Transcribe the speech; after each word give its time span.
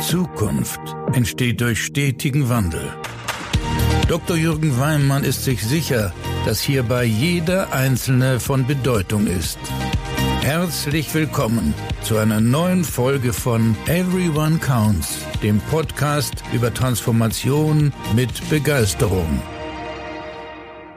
Zukunft 0.00 0.80
entsteht 1.14 1.60
durch 1.62 1.82
stetigen 1.82 2.50
Wandel. 2.50 2.92
Dr. 4.08 4.36
Jürgen 4.36 4.78
Weimann 4.78 5.24
ist 5.24 5.44
sich 5.44 5.64
sicher, 5.64 6.12
dass 6.44 6.60
hierbei 6.60 7.04
jeder 7.04 7.72
Einzelne 7.72 8.38
von 8.38 8.66
Bedeutung 8.66 9.26
ist. 9.26 9.58
Herzlich 10.42 11.12
willkommen 11.14 11.72
zu 12.02 12.18
einer 12.18 12.40
neuen 12.40 12.84
Folge 12.84 13.32
von 13.32 13.74
Everyone 13.86 14.58
Counts, 14.58 15.18
dem 15.42 15.60
Podcast 15.60 16.44
über 16.52 16.72
Transformation 16.72 17.92
mit 18.14 18.50
Begeisterung. 18.50 19.40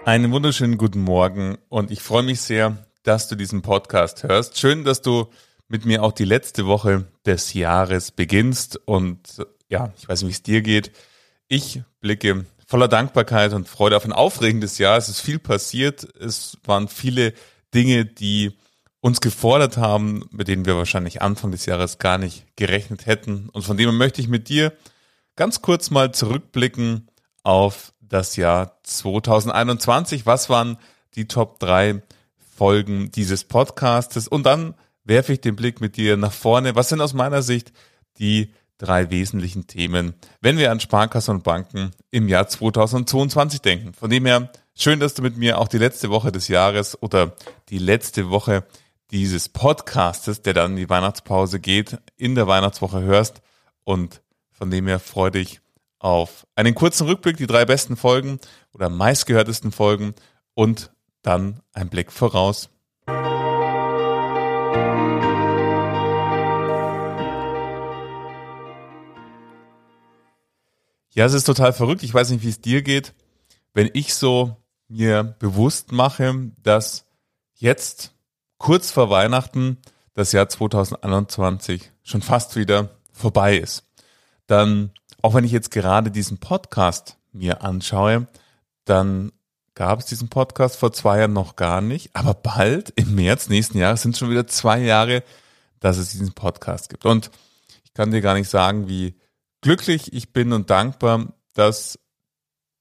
Einen 0.04 0.32
wunderschönen 0.32 0.78
guten 0.78 1.02
Morgen 1.02 1.58
und 1.70 1.90
ich 1.90 2.02
freue 2.02 2.24
mich 2.24 2.42
sehr, 2.42 2.78
dass 3.04 3.30
du 3.30 3.36
diesen 3.36 3.62
Podcast 3.62 4.24
hörst. 4.24 4.60
Schön, 4.60 4.84
dass 4.84 5.02
du 5.02 5.30
mit 5.70 5.86
mir 5.86 6.04
auch 6.04 6.12
die 6.12 6.26
letzte 6.26 6.66
Woche 6.66 7.06
des 7.26 7.54
Jahres 7.54 8.12
beginnst 8.12 8.78
und 8.86 9.46
ja, 9.70 9.94
ich 9.98 10.10
weiß 10.10 10.24
nicht, 10.24 10.30
wie 10.30 10.34
es 10.34 10.44
dir 10.44 10.62
geht. 10.62 10.92
Ich 11.48 11.82
blicke 12.02 12.46
voller 12.66 12.88
Dankbarkeit 12.88 13.54
und 13.54 13.68
Freude 13.68 13.96
auf 13.96 14.06
ein 14.06 14.12
aufregendes 14.12 14.80
Jahr. 14.80 14.98
Es 14.98 15.10
ist 15.10 15.22
viel 15.22 15.40
passiert. 15.40 16.08
Es 16.20 16.58
waren 16.66 16.88
viele 16.88 17.34
Dinge, 17.74 18.06
die 18.06 18.52
uns 19.00 19.22
gefordert 19.22 19.78
haben, 19.78 20.26
mit 20.32 20.48
denen 20.48 20.66
wir 20.66 20.76
wahrscheinlich 20.76 21.22
Anfang 21.22 21.52
des 21.52 21.66
Jahres 21.66 22.00
gar 22.00 22.18
nicht 22.18 22.46
gerechnet 22.56 23.06
hätten. 23.06 23.50
Und 23.50 23.64
von 23.64 23.78
dem 23.78 23.96
möchte 23.98 24.22
ich 24.22 24.28
mit 24.28 24.50
dir 24.50 24.74
ganz 25.36 25.62
kurz 25.62 25.90
mal 25.90 26.12
zurückblicken 26.14 27.08
auf 27.44 27.94
das 28.02 28.36
Jahr 28.36 28.80
2021. 28.84 30.26
Was 30.26 30.50
waren 30.50 30.78
die 31.16 31.28
Top 31.28 31.60
3 31.60 32.02
Folgen 32.56 33.12
dieses 33.12 33.46
Podcastes? 33.46 34.28
Und 34.28 34.46
dann 34.46 34.76
werfe 35.10 35.34
ich 35.34 35.42
den 35.42 35.58
Blick 35.58 35.82
mit 35.82 35.98
dir 35.98 36.16
nach 36.16 36.32
vorne. 36.32 36.76
Was 36.76 36.88
sind 36.88 37.02
aus 37.02 37.14
meiner 37.14 37.42
Sicht 37.42 37.74
die 38.20 38.54
drei 38.78 39.10
wesentlichen 39.10 39.68
Themen, 39.68 40.14
wenn 40.40 40.58
wir 40.58 40.72
an 40.72 40.80
Sparkassen 40.80 41.36
und 41.36 41.44
Banken 41.44 41.92
im 42.12 42.30
Jahr 42.30 42.48
2022 42.48 43.60
denken? 43.62 43.94
Von 43.94 44.10
dem 44.10 44.26
her, 44.26 44.52
schön, 44.74 45.02
dass 45.02 45.16
du 45.16 45.22
mit 45.22 45.36
mir 45.36 45.58
auch 45.58 45.68
die 45.68 45.80
letzte 45.80 46.10
Woche 46.10 46.32
des 46.32 46.48
Jahres 46.48 47.02
oder 47.02 47.36
die 47.68 47.80
letzte 47.80 48.30
Woche 48.30 48.64
dieses 49.12 49.50
Podcastes, 49.50 50.44
der 50.44 50.54
dann 50.54 50.72
in 50.72 50.78
die 50.78 50.90
Weihnachtspause 50.90 51.60
geht, 51.60 51.98
in 52.16 52.36
der 52.36 52.48
Weihnachtswoche 52.48 53.02
hörst. 53.02 53.42
Und 53.84 54.22
von 54.52 54.70
dem 54.70 54.88
her 54.88 55.00
freue 55.00 55.32
dich 55.32 55.60
auf 55.98 56.46
einen 56.56 56.76
kurzen 56.76 57.08
Rückblick, 57.08 57.36
die 57.38 57.48
drei 57.48 57.66
besten 57.66 57.98
Folgen 57.98 58.40
oder 58.74 58.90
meistgehörtesten 58.90 59.72
Folgen 59.72 60.14
und 60.54 60.92
dann 61.24 61.62
ein 61.74 61.90
Blick 61.90 62.12
voraus. 62.12 62.70
Ja, 71.20 71.26
es 71.26 71.34
ist 71.34 71.44
total 71.44 71.74
verrückt. 71.74 72.02
Ich 72.04 72.14
weiß 72.14 72.30
nicht, 72.30 72.46
wie 72.46 72.50
es 72.50 72.62
dir 72.62 72.82
geht. 72.82 73.14
Wenn 73.74 73.90
ich 73.92 74.14
so 74.14 74.56
mir 74.88 75.36
bewusst 75.40 75.92
mache, 75.92 76.50
dass 76.64 77.08
jetzt 77.56 78.14
kurz 78.58 78.90
vor 78.90 79.10
Weihnachten 79.10 79.80
das 80.14 80.32
Jahr 80.32 80.48
2021 80.48 81.92
schon 82.04 82.22
fast 82.22 82.56
wieder 82.56 82.92
vorbei 83.12 83.58
ist, 83.58 83.84
dann, 84.48 84.92
auch 85.22 85.34
wenn 85.34 85.44
ich 85.44 85.52
jetzt 85.52 85.72
gerade 85.72 86.10
diesen 86.10 86.38
Podcast 86.38 87.18
mir 87.34 87.66
anschaue, 87.66 88.30
dann 88.86 89.34
gab 89.76 90.00
es 90.00 90.06
diesen 90.06 90.30
Podcast 90.30 90.78
vor 90.78 90.94
zwei 90.94 91.20
Jahren 91.20 91.34
noch 91.34 91.58
gar 91.58 91.82
nicht, 91.82 92.16
aber 92.16 92.34
bald 92.34 92.94
im 92.96 93.16
März 93.16 93.50
nächsten 93.50 93.78
Jahres 93.78 94.04
sind 94.04 94.18
schon 94.18 94.30
wieder 94.30 94.48
zwei 94.48 94.80
Jahre, 94.80 95.24
dass 95.82 95.98
es 95.98 96.12
diesen 96.12 96.32
Podcast 96.32 96.88
gibt. 96.88 97.04
Und 97.06 97.30
ich 97.84 97.94
kann 97.94 98.10
dir 98.10 98.22
gar 98.22 98.36
nicht 98.36 98.50
sagen, 98.50 98.88
wie 98.88 99.16
glücklich 99.62 100.14
ich 100.14 100.34
bin 100.34 100.54
und 100.54 100.70
dankbar, 100.70 101.34
dass 101.54 102.00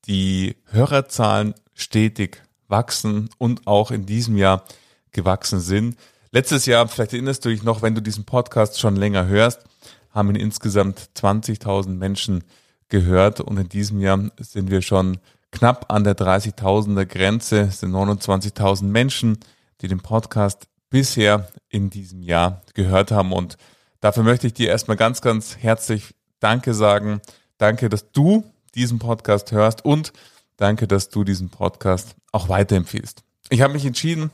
die 0.07 0.57
Hörerzahlen 0.67 1.55
stetig 1.75 2.43
wachsen 2.69 3.31
und 3.39 3.67
auch 3.67 3.91
in 3.91 4.07
diesem 4.07 4.37
Jahr 4.37 4.65
gewachsen 5.13 5.61
sind. 5.61 5.97
Letztes 6.31 6.67
Jahr, 6.67 6.87
vielleicht 6.89 7.13
erinnerst 7.13 7.45
du 7.45 7.49
dich 7.49 7.63
noch, 7.63 7.83
wenn 7.83 7.95
du 7.95 8.03
diesen 8.03 8.25
Podcast 8.25 8.79
schon 8.79 8.97
länger 8.97 9.27
hörst, 9.27 9.65
haben 10.11 10.31
ihn 10.31 10.37
insgesamt 10.37 11.11
20.000 11.17 11.91
Menschen 11.91 12.45
gehört 12.89 13.41
und 13.41 13.59
in 13.59 13.69
diesem 13.69 14.01
Jahr 14.01 14.31
sind 14.39 14.71
wir 14.71 14.83
schon 14.83 15.19
knapp 15.51 15.91
an 15.93 16.05
der 16.05 16.17
30.000er 16.17 17.07
Grenze. 17.07 17.61
Es 17.61 17.81
sind 17.81 17.93
29.000 17.93 18.85
Menschen, 18.85 19.39
die 19.81 19.89
den 19.89 20.01
Podcast 20.01 20.69
bisher 20.91 21.49
in 21.69 21.91
diesem 21.91 22.23
Jahr 22.23 22.63
gehört 22.75 23.11
haben 23.11 23.33
und 23.33 23.57
dafür 24.01 24.23
möchte 24.23 24.47
ich 24.47 24.55
dir 24.55 24.69
erstmal 24.69 24.97
ganz, 24.97 25.21
ganz 25.21 25.57
herzlich 25.57 26.15
Danke 26.41 26.75
sagen. 26.75 27.21
Danke, 27.59 27.89
dass 27.89 28.13
du 28.13 28.45
diesen 28.75 28.99
Podcast 28.99 29.53
hörst 29.53 29.85
und 29.85 30.13
danke, 30.57 30.87
dass 30.87 31.09
du 31.09 31.25
diesen 31.25 31.51
Podcast 31.51 32.15
auch 32.33 32.49
weiterempfiehlst. 32.49 33.23
Ich 33.51 33.63
habe 33.63 33.73
mich 33.73 33.85
entschieden, 33.85 34.31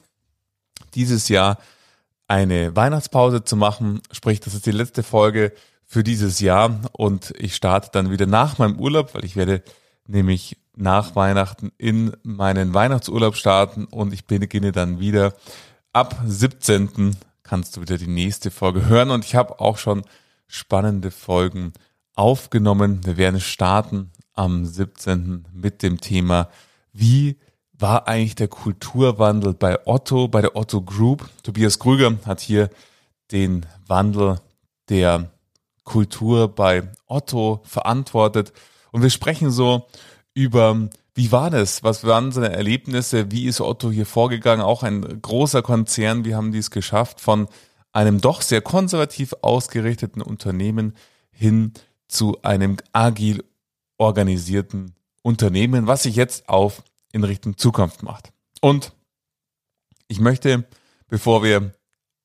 dieses 0.95 1.29
Jahr 1.29 1.59
eine 2.29 2.75
Weihnachtspause 2.75 3.45
zu 3.45 3.57
machen. 3.57 4.01
Sprich, 4.11 4.41
das 4.41 4.55
ist 4.55 4.67
die 4.67 4.73
letzte 4.73 5.03
Folge 5.03 5.53
für 5.87 6.03
dieses 6.03 6.41
Jahr 6.41 6.81
und 6.93 7.33
ich 7.39 7.55
starte 7.55 7.91
dann 7.93 8.11
wieder 8.11 8.27
nach 8.27 8.59
meinem 8.59 8.79
Urlaub, 8.79 9.15
weil 9.15 9.25
ich 9.25 9.37
werde 9.37 9.63
nämlich 10.07 10.57
nach 10.77 11.15
Weihnachten 11.15 11.73
in 11.79 12.17
meinen 12.23 12.75
Weihnachtsurlaub 12.75 13.37
starten 13.37 13.85
und 13.85 14.13
ich 14.13 14.27
beginne 14.27 14.73
dann 14.73 14.99
wieder 14.99 15.35
ab 15.93 16.21
17. 16.27 17.17
kannst 17.43 17.77
du 17.77 17.81
wieder 17.81 17.99
die 17.99 18.09
nächste 18.09 18.51
Folge 18.51 18.87
hören 18.87 19.11
und 19.11 19.25
ich 19.25 19.35
habe 19.35 19.61
auch 19.61 19.79
schon 19.79 20.03
spannende 20.49 21.11
Folgen 21.11 21.73
aufgenommen. 22.15 23.01
Wir 23.05 23.17
werden 23.17 23.41
starten 23.41 24.11
am 24.35 24.67
17. 24.67 25.47
mit 25.53 25.83
dem 25.83 26.01
Thema, 26.01 26.49
wie 26.93 27.39
war 27.77 28.07
eigentlich 28.09 28.37
der 28.37 28.49
Kulturwandel 28.49 29.55
bei 29.55 29.85
Otto, 29.87 30.29
bei 30.29 30.41
der 30.41 30.57
Otto 30.57 30.81
Group. 30.83 31.29
Tobias 31.43 31.79
Krüger 31.79 32.17
hat 32.25 32.41
hier 32.41 32.71
den 33.33 33.67
Wandel 33.87 34.41
der 34.89 35.31
Kultur 35.83 36.49
bei 36.49 36.89
Otto 37.07 37.61
verantwortet. 37.65 38.53
Und 38.93 39.03
wir 39.03 39.11
sprechen 39.11 39.51
so 39.51 39.87
über, 40.35 40.89
wie 41.15 41.33
war 41.33 41.51
das? 41.51 41.83
Was 41.83 42.05
waren 42.05 42.33
seine 42.33 42.53
Erlebnisse? 42.53 43.31
Wie 43.31 43.47
ist 43.47 43.61
Otto 43.61 43.91
hier 43.91 44.07
vorgegangen? 44.07 44.65
Auch 44.65 44.83
ein 44.83 45.21
großer 45.21 45.63
Konzern. 45.63 46.25
Wie 46.25 46.35
haben 46.35 46.53
die 46.53 46.59
es 46.59 46.71
geschafft, 46.71 47.21
von 47.21 47.49
einem 47.93 48.21
doch 48.21 48.41
sehr 48.41 48.61
konservativ 48.61 49.35
ausgerichteten 49.43 50.23
Unternehmen 50.23 50.95
hin 51.31 51.73
zu 52.15 52.41
einem 52.43 52.77
agil 52.93 53.45
organisierten 53.99 54.95
Unternehmen, 55.23 55.87
was 55.87 56.05
sich 56.05 56.17
jetzt 56.17 56.49
auf 56.49 56.83
in 57.13 57.25
Richtung 57.25 57.57
Zukunft 57.57 58.03
macht. 58.03 58.33
Und 58.61 58.93
ich 60.09 60.21
möchte, 60.21 60.65
bevor 61.09 61.43
wir 61.43 61.73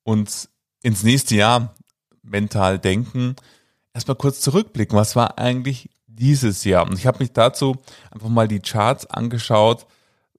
uns 0.02 0.50
ins 0.82 1.02
nächste 1.02 1.36
Jahr 1.36 1.74
mental 2.22 2.78
denken, 2.78 3.36
erstmal 3.94 4.16
kurz 4.16 4.40
zurückblicken. 4.40 4.96
Was 4.96 5.16
war 5.16 5.38
eigentlich 5.38 5.90
dieses 6.06 6.64
Jahr? 6.64 6.86
Und 6.86 6.98
ich 6.98 7.06
habe 7.06 7.18
mich 7.18 7.32
dazu 7.32 7.76
einfach 8.10 8.28
mal 8.28 8.48
die 8.48 8.60
Charts 8.60 9.06
angeschaut, 9.06 9.86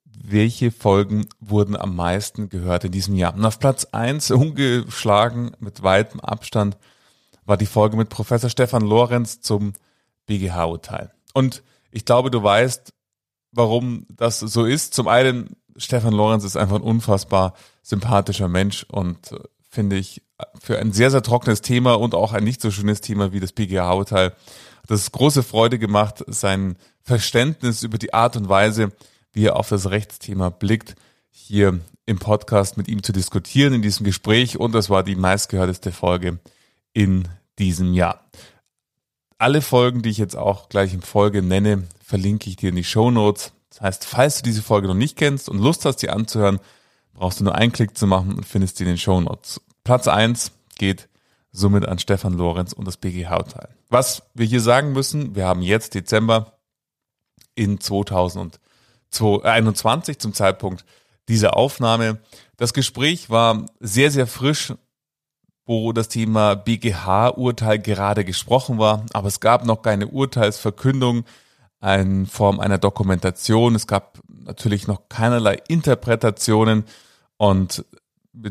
welche 0.05 0.71
Folgen 0.71 1.27
wurden 1.39 1.75
am 1.75 1.95
meisten 1.95 2.49
gehört 2.49 2.83
in 2.83 2.91
diesem 2.91 3.15
Jahr. 3.15 3.33
Und 3.33 3.45
auf 3.45 3.59
Platz 3.59 3.85
eins 3.91 4.29
ungeschlagen 4.31 5.51
mit 5.59 5.83
weitem 5.83 6.19
Abstand 6.19 6.77
war 7.45 7.57
die 7.57 7.65
Folge 7.65 7.97
mit 7.97 8.09
Professor 8.09 8.49
Stefan 8.49 8.83
Lorenz 8.83 9.41
zum 9.41 9.73
BGH-Urteil. 10.27 11.11
Und 11.33 11.63
ich 11.91 12.05
glaube, 12.05 12.31
du 12.31 12.41
weißt, 12.41 12.93
warum 13.51 14.05
das 14.09 14.39
so 14.39 14.65
ist. 14.65 14.93
Zum 14.93 15.07
einen, 15.07 15.55
Stefan 15.75 16.13
Lorenz 16.13 16.43
ist 16.43 16.57
einfach 16.57 16.75
ein 16.75 16.81
unfassbar 16.81 17.53
sympathischer 17.81 18.47
Mensch 18.47 18.85
und 18.89 19.31
äh, 19.31 19.39
finde 19.69 19.97
ich 19.97 20.21
für 20.59 20.79
ein 20.79 20.91
sehr, 20.91 21.11
sehr 21.11 21.21
trockenes 21.21 21.61
Thema 21.61 21.93
und 21.93 22.15
auch 22.15 22.33
ein 22.33 22.43
nicht 22.43 22.61
so 22.61 22.71
schönes 22.71 23.01
Thema 23.01 23.31
wie 23.31 23.39
das 23.39 23.53
BGH-Urteil 23.53 24.35
hat 24.83 24.91
es 24.91 25.11
große 25.11 25.43
Freude 25.43 25.79
gemacht, 25.79 26.23
sein 26.27 26.75
Verständnis 27.01 27.83
über 27.83 27.97
die 27.97 28.13
Art 28.13 28.35
und 28.35 28.49
Weise, 28.49 28.91
wie 29.31 29.45
er 29.45 29.55
auf 29.55 29.69
das 29.69 29.89
Rechtsthema 29.89 30.49
blickt, 30.49 30.95
hier 31.29 31.79
im 32.05 32.19
Podcast 32.19 32.77
mit 32.77 32.87
ihm 32.87 33.03
zu 33.03 33.13
diskutieren 33.13 33.73
in 33.73 33.81
diesem 33.81 34.05
Gespräch 34.05 34.59
und 34.59 34.73
das 34.73 34.89
war 34.89 35.03
die 35.03 35.15
meistgehörteste 35.15 35.91
Folge 35.91 36.39
in 36.93 37.27
diesem 37.59 37.93
Jahr. 37.93 38.25
Alle 39.37 39.61
Folgen, 39.61 40.01
die 40.01 40.09
ich 40.09 40.17
jetzt 40.17 40.35
auch 40.35 40.69
gleich 40.69 40.93
in 40.93 41.01
Folge 41.01 41.41
nenne, 41.41 41.87
verlinke 42.03 42.49
ich 42.49 42.57
dir 42.57 42.69
in 42.69 42.75
die 42.75 42.83
Show 42.83 43.11
Notes. 43.11 43.53
Das 43.69 43.81
heißt, 43.81 44.05
falls 44.05 44.37
du 44.37 44.43
diese 44.43 44.61
Folge 44.61 44.87
noch 44.87 44.93
nicht 44.93 45.17
kennst 45.17 45.49
und 45.49 45.59
Lust 45.59 45.85
hast, 45.85 45.99
sie 45.99 46.09
anzuhören, 46.09 46.59
brauchst 47.13 47.39
du 47.39 47.43
nur 47.43 47.55
einen 47.55 47.71
Klick 47.71 47.97
zu 47.97 48.05
machen 48.05 48.35
und 48.35 48.45
findest 48.45 48.77
sie 48.77 48.83
in 48.83 48.89
den 48.89 48.97
Show 48.97 49.21
Notes. 49.21 49.61
Platz 49.83 50.07
eins 50.07 50.51
geht 50.77 51.07
somit 51.51 51.87
an 51.87 51.97
Stefan 51.99 52.33
Lorenz 52.33 52.73
und 52.73 52.85
das 52.85 52.97
BGH-Teil. 52.97 53.69
Was 53.89 54.23
wir 54.33 54.45
hier 54.45 54.61
sagen 54.61 54.93
müssen, 54.93 55.35
wir 55.35 55.45
haben 55.45 55.61
jetzt 55.61 55.93
Dezember 55.95 56.57
in 57.55 57.79
2021 57.79 60.19
zum 60.19 60.33
Zeitpunkt 60.33 60.85
dieser 61.27 61.57
Aufnahme. 61.57 62.19
Das 62.57 62.73
Gespräch 62.73 63.29
war 63.29 63.67
sehr, 63.79 64.09
sehr 64.11 64.27
frisch 64.27 64.73
wo 65.65 65.93
das 65.93 66.09
Thema 66.09 66.55
BGH-Urteil 66.55 67.79
gerade 67.79 68.25
gesprochen 68.25 68.77
war, 68.77 69.05
aber 69.13 69.27
es 69.27 69.39
gab 69.39 69.65
noch 69.65 69.81
keine 69.81 70.07
Urteilsverkündung 70.07 71.23
in 71.83 72.25
Form 72.27 72.59
einer 72.59 72.77
Dokumentation. 72.77 73.75
Es 73.75 73.87
gab 73.87 74.19
natürlich 74.27 74.87
noch 74.87 75.09
keinerlei 75.09 75.59
Interpretationen 75.67 76.85
und 77.37 77.85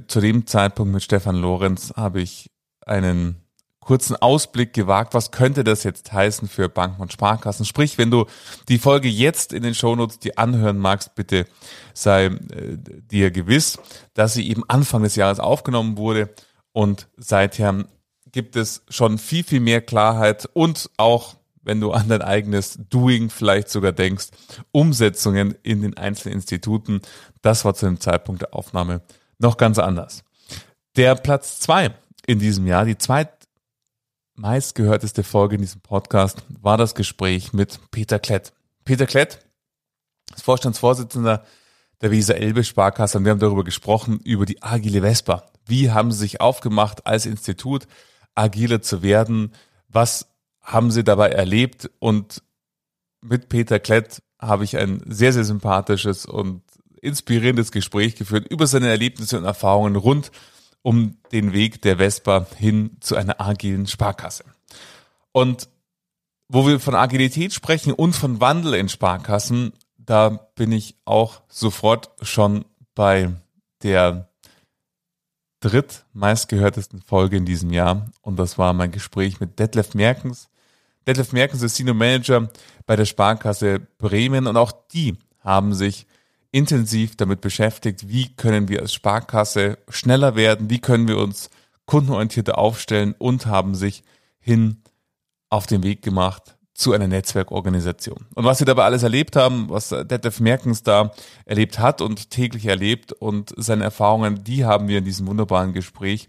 zu 0.09 0.21
dem 0.21 0.47
Zeitpunkt 0.47 0.93
mit 0.93 1.03
Stefan 1.03 1.37
Lorenz 1.37 1.93
habe 1.97 2.21
ich 2.21 2.51
einen 2.87 3.37
kurzen 3.79 4.15
Ausblick 4.17 4.73
gewagt, 4.73 5.15
was 5.15 5.31
könnte 5.31 5.65
das 5.65 5.85
jetzt 5.85 6.13
heißen 6.13 6.49
für 6.49 6.69
Banken 6.69 7.01
und 7.01 7.13
Sparkassen. 7.13 7.65
Sprich, 7.65 7.99
wenn 7.99 8.11
du 8.11 8.27
die 8.69 8.79
Folge 8.79 9.09
jetzt 9.09 9.53
in 9.53 9.63
den 9.63 9.75
Shownotes 9.75 10.19
dir 10.19 10.39
anhören 10.39 10.79
magst, 10.79 11.15
bitte 11.15 11.47
sei 11.95 12.27
äh, 12.27 12.31
dir 12.77 13.31
gewiss, 13.31 13.79
dass 14.15 14.35
sie 14.35 14.49
eben 14.49 14.63
Anfang 14.69 15.03
des 15.03 15.17
Jahres 15.17 15.41
aufgenommen 15.41 15.97
wurde 15.97 16.29
und 16.73 17.09
seither 17.17 17.85
gibt 18.33 18.57
es 18.57 18.83
schon 18.89 19.19
viel, 19.19 19.45
viel 19.45 19.61
mehr 19.61 19.81
Klarheit 19.81 20.49
und 20.53 20.91
auch, 20.97 21.37
wenn 21.63 21.81
du 21.81 21.93
an 21.93 22.09
dein 22.09 22.23
eigenes 22.23 22.79
Doing 22.89 23.29
vielleicht 23.31 23.69
sogar 23.69 23.93
denkst, 23.93 24.29
Umsetzungen 24.73 25.55
in 25.63 25.83
den 25.83 25.97
einzelnen 25.97 26.37
Instituten. 26.37 27.01
Das 27.43 27.65
war 27.65 27.75
zu 27.75 27.87
dem 27.87 28.01
Zeitpunkt 28.01 28.43
der 28.43 28.55
Aufnahme 28.55 29.03
noch 29.39 29.57
ganz 29.57 29.79
anders. 29.79 30.25
Der 30.97 31.15
Platz 31.17 31.61
zwei 31.61 31.95
in 32.27 32.39
diesem 32.39 32.67
Jahr, 32.67 32.85
die 32.85 32.99
zweit 32.99 33.31
meistgehörteste 34.35 35.23
Folge 35.23 35.57
in 35.57 35.61
diesem 35.61 35.83
Podcast 35.83 36.43
war 36.49 36.79
das 36.79 36.95
Gespräch 36.95 37.53
mit 37.53 37.79
Peter 37.91 38.19
Klett. 38.19 38.53
Peter 38.85 39.07
Klett 39.07 39.39
ist 40.35 40.45
Vorstandsvorsitzender 40.45 41.45
der 42.01 42.11
Weser 42.11 42.37
Elbe 42.37 42.65
Sparkasse 42.65 43.19
und 43.19 43.25
wir 43.25 43.33
haben 43.33 43.39
darüber 43.39 43.65
gesprochen, 43.65 44.19
über 44.25 44.47
die 44.47 44.63
Agile 44.63 45.03
Vespa. 45.03 45.50
Wie 45.71 45.91
haben 45.91 46.13
sie 46.13 46.19
sich 46.19 46.41
aufgemacht, 46.41 47.07
als 47.07 47.25
Institut 47.27 47.87
agiler 48.35 48.83
zu 48.83 49.03
werden? 49.03 49.53
Was 49.89 50.29
haben 50.61 50.91
sie 50.91 51.05
dabei 51.05 51.31
erlebt? 51.31 51.91
Und 51.99 52.43
mit 53.23 53.49
Peter 53.49 53.79
Klett 53.79 54.23
habe 54.39 54.65
ich 54.65 54.77
ein 54.77 55.03
sehr, 55.07 55.33
sehr 55.33 55.45
sympathisches 55.45 56.27
und 56.27 56.63
inspirierendes 57.01 57.73
Gespräch 57.73 58.17
geführt 58.17 58.47
über 58.51 58.67
seine 58.67 58.89
Erlebnisse 58.89 59.39
und 59.39 59.45
Erfahrungen 59.45 59.97
rund 59.97 60.31
um 60.83 61.19
den 61.33 61.53
Weg 61.53 61.83
der 61.83 61.99
Vespa 61.99 62.47
hin 62.57 62.97
zu 63.01 63.17
einer 63.17 63.41
agilen 63.41 63.87
Sparkasse. 63.87 64.45
Und 65.33 65.69
wo 66.49 66.67
wir 66.67 66.81
von 66.81 66.95
Agilität 66.95 67.53
sprechen 67.53 67.93
und 67.93 68.15
von 68.15 68.41
Wandel 68.41 68.75
in 68.75 68.89
Sparkassen, 68.89 69.73
da 69.99 70.31
bin 70.31 70.73
ich 70.73 70.97
auch 71.05 71.43
sofort 71.49 72.11
schon 72.23 72.65
bei 72.95 73.33
der 73.83 74.30
drittmeistgehörtesten 75.61 77.01
Folge 77.03 77.37
in 77.37 77.45
diesem 77.45 77.71
Jahr. 77.73 78.11
Und 78.23 78.39
das 78.39 78.59
war 78.59 78.73
mein 78.73 78.91
Gespräch 78.91 79.41
mit 79.41 79.59
Detlef 79.59 79.95
Merkens. 79.95 80.49
Detlef 81.07 81.33
Merkens 81.33 81.63
ist 81.63 81.77
Senior 81.77 81.97
Manager 81.97 82.51
bei 82.87 82.97
der 82.97 83.05
Sparkasse 83.05 83.81
Bremen 83.99 84.47
und 84.47 84.57
auch 84.57 84.73
die 84.93 85.17
haben 85.41 85.75
sich 85.75 86.07
intensiv 86.51 87.17
damit 87.17 87.41
beschäftigt, 87.41 88.09
wie 88.09 88.35
können 88.35 88.69
wir 88.69 88.81
als 88.81 88.93
Sparkasse 88.93 89.79
schneller 89.89 90.35
werden, 90.35 90.69
wie 90.69 90.81
können 90.81 91.07
wir 91.07 91.19
uns 91.19 91.51
kundenorientierter 91.87 92.59
aufstellen 92.59 93.15
und 93.19 93.47
haben 93.47 93.75
sich 93.75 94.03
hin 94.41 94.83
auf 95.49 95.67
den 95.67 95.83
Weg 95.83 96.03
gemacht 96.03 96.57
zu 96.81 96.93
einer 96.93 97.09
Netzwerkorganisation. 97.09 98.27
Und 98.35 98.45
was 98.45 98.59
sie 98.59 98.65
dabei 98.65 98.85
alles 98.85 99.03
erlebt 99.03 99.37
haben, 99.37 99.69
was 99.69 99.91
Detlef 99.91 100.41
Merkens 100.41 100.83
da 100.83 101.13
erlebt 101.45 101.79
hat 101.79 102.01
und 102.01 102.31
täglich 102.31 102.67
erlebt 102.67 103.13
und 103.13 103.53
seine 103.57 103.85
Erfahrungen, 103.85 104.45
die 104.45 104.65
haben 104.65 104.89
wir 104.89 104.99
in 104.99 105.05
diesem 105.05 105.27
wunderbaren 105.27 105.75
Gespräch 105.75 106.27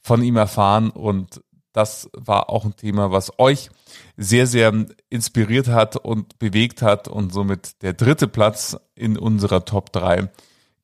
von 0.00 0.22
ihm 0.22 0.36
erfahren 0.36 0.90
und 0.90 1.42
das 1.72 2.08
war 2.12 2.48
auch 2.48 2.64
ein 2.64 2.76
Thema, 2.76 3.10
was 3.10 3.38
euch 3.38 3.70
sehr, 4.16 4.46
sehr 4.46 4.86
inspiriert 5.10 5.68
hat 5.68 5.96
und 5.96 6.38
bewegt 6.38 6.82
hat. 6.82 7.08
Und 7.08 7.32
somit 7.32 7.82
der 7.82 7.92
dritte 7.92 8.26
Platz 8.26 8.76
in 8.94 9.16
unserer 9.16 9.64
Top 9.64 9.92
3 9.92 10.28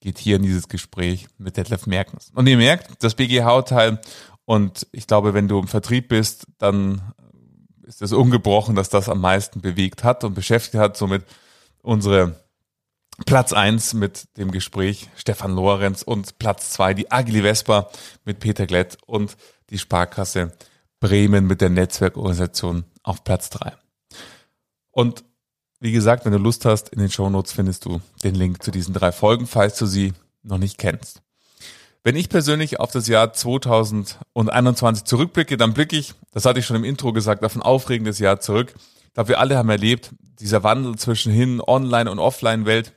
geht 0.00 0.18
hier 0.18 0.36
in 0.36 0.42
dieses 0.42 0.68
Gespräch 0.68 1.26
mit 1.38 1.56
Detlef 1.56 1.86
Merkens. 1.86 2.30
Und 2.34 2.46
ihr 2.46 2.56
merkt, 2.56 3.02
das 3.02 3.14
BGH-Teil, 3.14 4.00
und 4.44 4.86
ich 4.92 5.06
glaube, 5.06 5.34
wenn 5.34 5.48
du 5.48 5.58
im 5.58 5.68
Vertrieb 5.68 6.08
bist, 6.08 6.46
dann 6.58 7.14
ist 7.84 8.02
es 8.02 8.12
ungebrochen, 8.12 8.74
dass 8.74 8.88
das 8.88 9.08
am 9.08 9.20
meisten 9.20 9.60
bewegt 9.60 10.04
hat 10.04 10.24
und 10.24 10.34
beschäftigt 10.34 10.80
hat. 10.80 10.96
Somit 10.96 11.24
unsere 11.82 12.40
Platz 13.26 13.52
eins 13.52 13.94
mit 13.94 14.36
dem 14.36 14.50
Gespräch 14.50 15.08
Stefan 15.16 15.54
Lorenz 15.54 16.02
und 16.02 16.38
Platz 16.38 16.70
zwei 16.70 16.94
die 16.94 17.12
Agili 17.12 17.42
Vespa 17.42 17.90
mit 18.24 18.40
Peter 18.40 18.66
Glett 18.66 18.98
und 19.06 19.36
die 19.70 19.78
Sparkasse 19.78 20.52
Bremen 21.00 21.46
mit 21.46 21.60
der 21.60 21.70
Netzwerkorganisation 21.70 22.84
auf 23.02 23.24
Platz 23.24 23.50
drei. 23.50 23.72
Und 24.90 25.24
wie 25.80 25.92
gesagt, 25.92 26.24
wenn 26.24 26.32
du 26.32 26.38
Lust 26.38 26.64
hast, 26.64 26.88
in 26.88 26.98
den 26.98 27.10
Shownotes 27.10 27.52
findest 27.52 27.84
du 27.84 28.00
den 28.22 28.34
Link 28.34 28.62
zu 28.62 28.70
diesen 28.70 28.94
drei 28.94 29.12
Folgen, 29.12 29.46
falls 29.46 29.76
du 29.76 29.86
sie 29.86 30.14
noch 30.42 30.58
nicht 30.58 30.78
kennst. 30.78 31.20
Wenn 32.04 32.16
ich 32.16 32.28
persönlich 32.28 32.80
auf 32.80 32.92
das 32.92 33.08
Jahr 33.08 33.32
2021 33.32 35.04
zurückblicke, 35.04 35.56
dann 35.56 35.74
blicke 35.74 35.96
ich, 35.96 36.14
das 36.32 36.44
hatte 36.44 36.60
ich 36.60 36.66
schon 36.66 36.76
im 36.76 36.84
Intro 36.84 37.12
gesagt, 37.12 37.44
auf 37.44 37.56
ein 37.56 37.62
aufregendes 37.62 38.18
Jahr 38.18 38.40
zurück. 38.40 38.74
Ich 39.06 39.14
glaube, 39.14 39.30
wir 39.30 39.40
alle 39.40 39.56
haben 39.56 39.70
erlebt, 39.70 40.10
dieser 40.38 40.62
Wandel 40.62 40.96
zwischen 40.96 41.32
hin 41.32 41.60
Online- 41.60 42.10
und 42.10 42.18
Offline-Welt, 42.18 42.92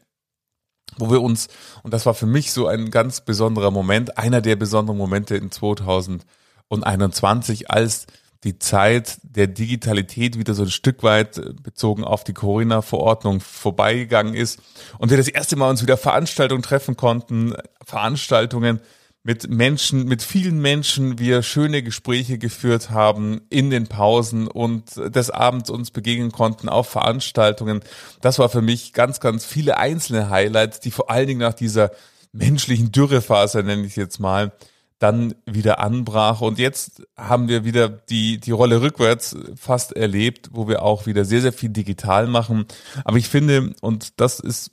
wo 0.97 1.09
wir 1.09 1.21
uns, 1.21 1.47
und 1.83 1.93
das 1.93 2.05
war 2.05 2.13
für 2.13 2.25
mich 2.25 2.51
so 2.51 2.67
ein 2.67 2.91
ganz 2.91 3.21
besonderer 3.21 3.71
Moment, 3.71 4.17
einer 4.17 4.41
der 4.41 4.55
besonderen 4.55 4.97
Momente 4.97 5.37
in 5.37 5.51
2021, 5.51 6.27
und 6.67 6.83
21, 6.83 7.71
als 7.71 8.07
die 8.43 8.59
Zeit 8.59 9.17
der 9.23 9.47
Digitalität 9.47 10.37
wieder 10.37 10.53
so 10.53 10.63
ein 10.63 10.69
Stück 10.69 11.01
weit 11.01 11.37
äh, 11.37 11.53
bezogen 11.61 12.03
auf 12.03 12.23
die 12.23 12.33
Corona-Verordnung 12.33 13.39
vorbeigegangen 13.39 14.35
ist 14.35 14.59
und 14.99 15.09
wir 15.09 15.17
das 15.17 15.27
erste 15.27 15.55
Mal 15.55 15.69
uns 15.69 15.81
wieder 15.81 15.97
Veranstaltungen 15.97 16.61
treffen 16.61 16.95
konnten, 16.95 17.55
Veranstaltungen 17.83 18.79
mit 19.27 19.49
Menschen, 19.49 20.05
mit 20.05 20.23
vielen 20.23 20.61
Menschen, 20.61 21.19
wir 21.19 21.43
schöne 21.43 21.83
Gespräche 21.83 22.37
geführt 22.37 22.91
haben 22.91 23.41
in 23.49 23.69
den 23.69 23.87
Pausen 23.87 24.47
und 24.47 24.95
des 24.95 25.29
Abends 25.31 25.69
uns 25.69 25.91
begegnen 25.91 26.31
konnten 26.31 26.69
auf 26.69 26.87
Veranstaltungen. 26.87 27.81
Das 28.21 28.39
war 28.39 28.47
für 28.47 28.61
mich 28.61 28.93
ganz, 28.93 29.19
ganz 29.19 29.43
viele 29.43 29.79
einzelne 29.79 30.29
Highlights, 30.29 30.79
die 30.79 30.91
vor 30.91 31.11
allen 31.11 31.27
Dingen 31.27 31.41
nach 31.41 31.53
dieser 31.53 31.91
menschlichen 32.31 32.93
Dürrephase, 32.93 33.63
nenne 33.63 33.85
ich 33.85 33.97
jetzt 33.97 34.21
mal, 34.21 34.53
dann 34.97 35.35
wieder 35.45 35.79
anbrach. 35.81 36.39
Und 36.39 36.57
jetzt 36.57 37.03
haben 37.17 37.49
wir 37.49 37.65
wieder 37.65 37.89
die, 37.89 38.39
die 38.39 38.51
Rolle 38.51 38.79
rückwärts 38.79 39.35
fast 39.57 39.91
erlebt, 39.91 40.51
wo 40.53 40.69
wir 40.69 40.83
auch 40.83 41.05
wieder 41.05 41.25
sehr, 41.25 41.41
sehr 41.41 41.51
viel 41.51 41.71
digital 41.71 42.27
machen. 42.27 42.65
Aber 43.03 43.17
ich 43.17 43.27
finde, 43.27 43.75
und 43.81 44.21
das 44.21 44.39
ist 44.39 44.71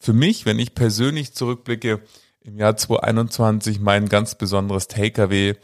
für 0.00 0.14
mich, 0.14 0.46
wenn 0.46 0.58
ich 0.58 0.74
persönlich 0.74 1.34
zurückblicke, 1.34 2.00
im 2.44 2.58
Jahr 2.58 2.76
2021 2.76 3.80
mein 3.80 4.08
ganz 4.08 4.34
besonderes 4.34 4.88
Takeaway, 4.88 5.54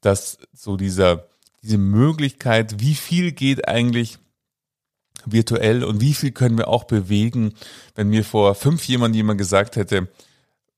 dass 0.00 0.38
so 0.52 0.76
dieser, 0.76 1.28
diese 1.62 1.78
Möglichkeit, 1.78 2.80
wie 2.80 2.94
viel 2.94 3.32
geht 3.32 3.68
eigentlich 3.68 4.18
virtuell 5.24 5.84
und 5.84 6.00
wie 6.00 6.14
viel 6.14 6.30
können 6.30 6.58
wir 6.58 6.68
auch 6.68 6.84
bewegen, 6.84 7.54
wenn 7.94 8.08
mir 8.08 8.24
vor 8.24 8.54
fünf 8.54 8.86
jemand 8.86 9.16
jemand 9.16 9.38
gesagt 9.38 9.76
hätte, 9.76 10.08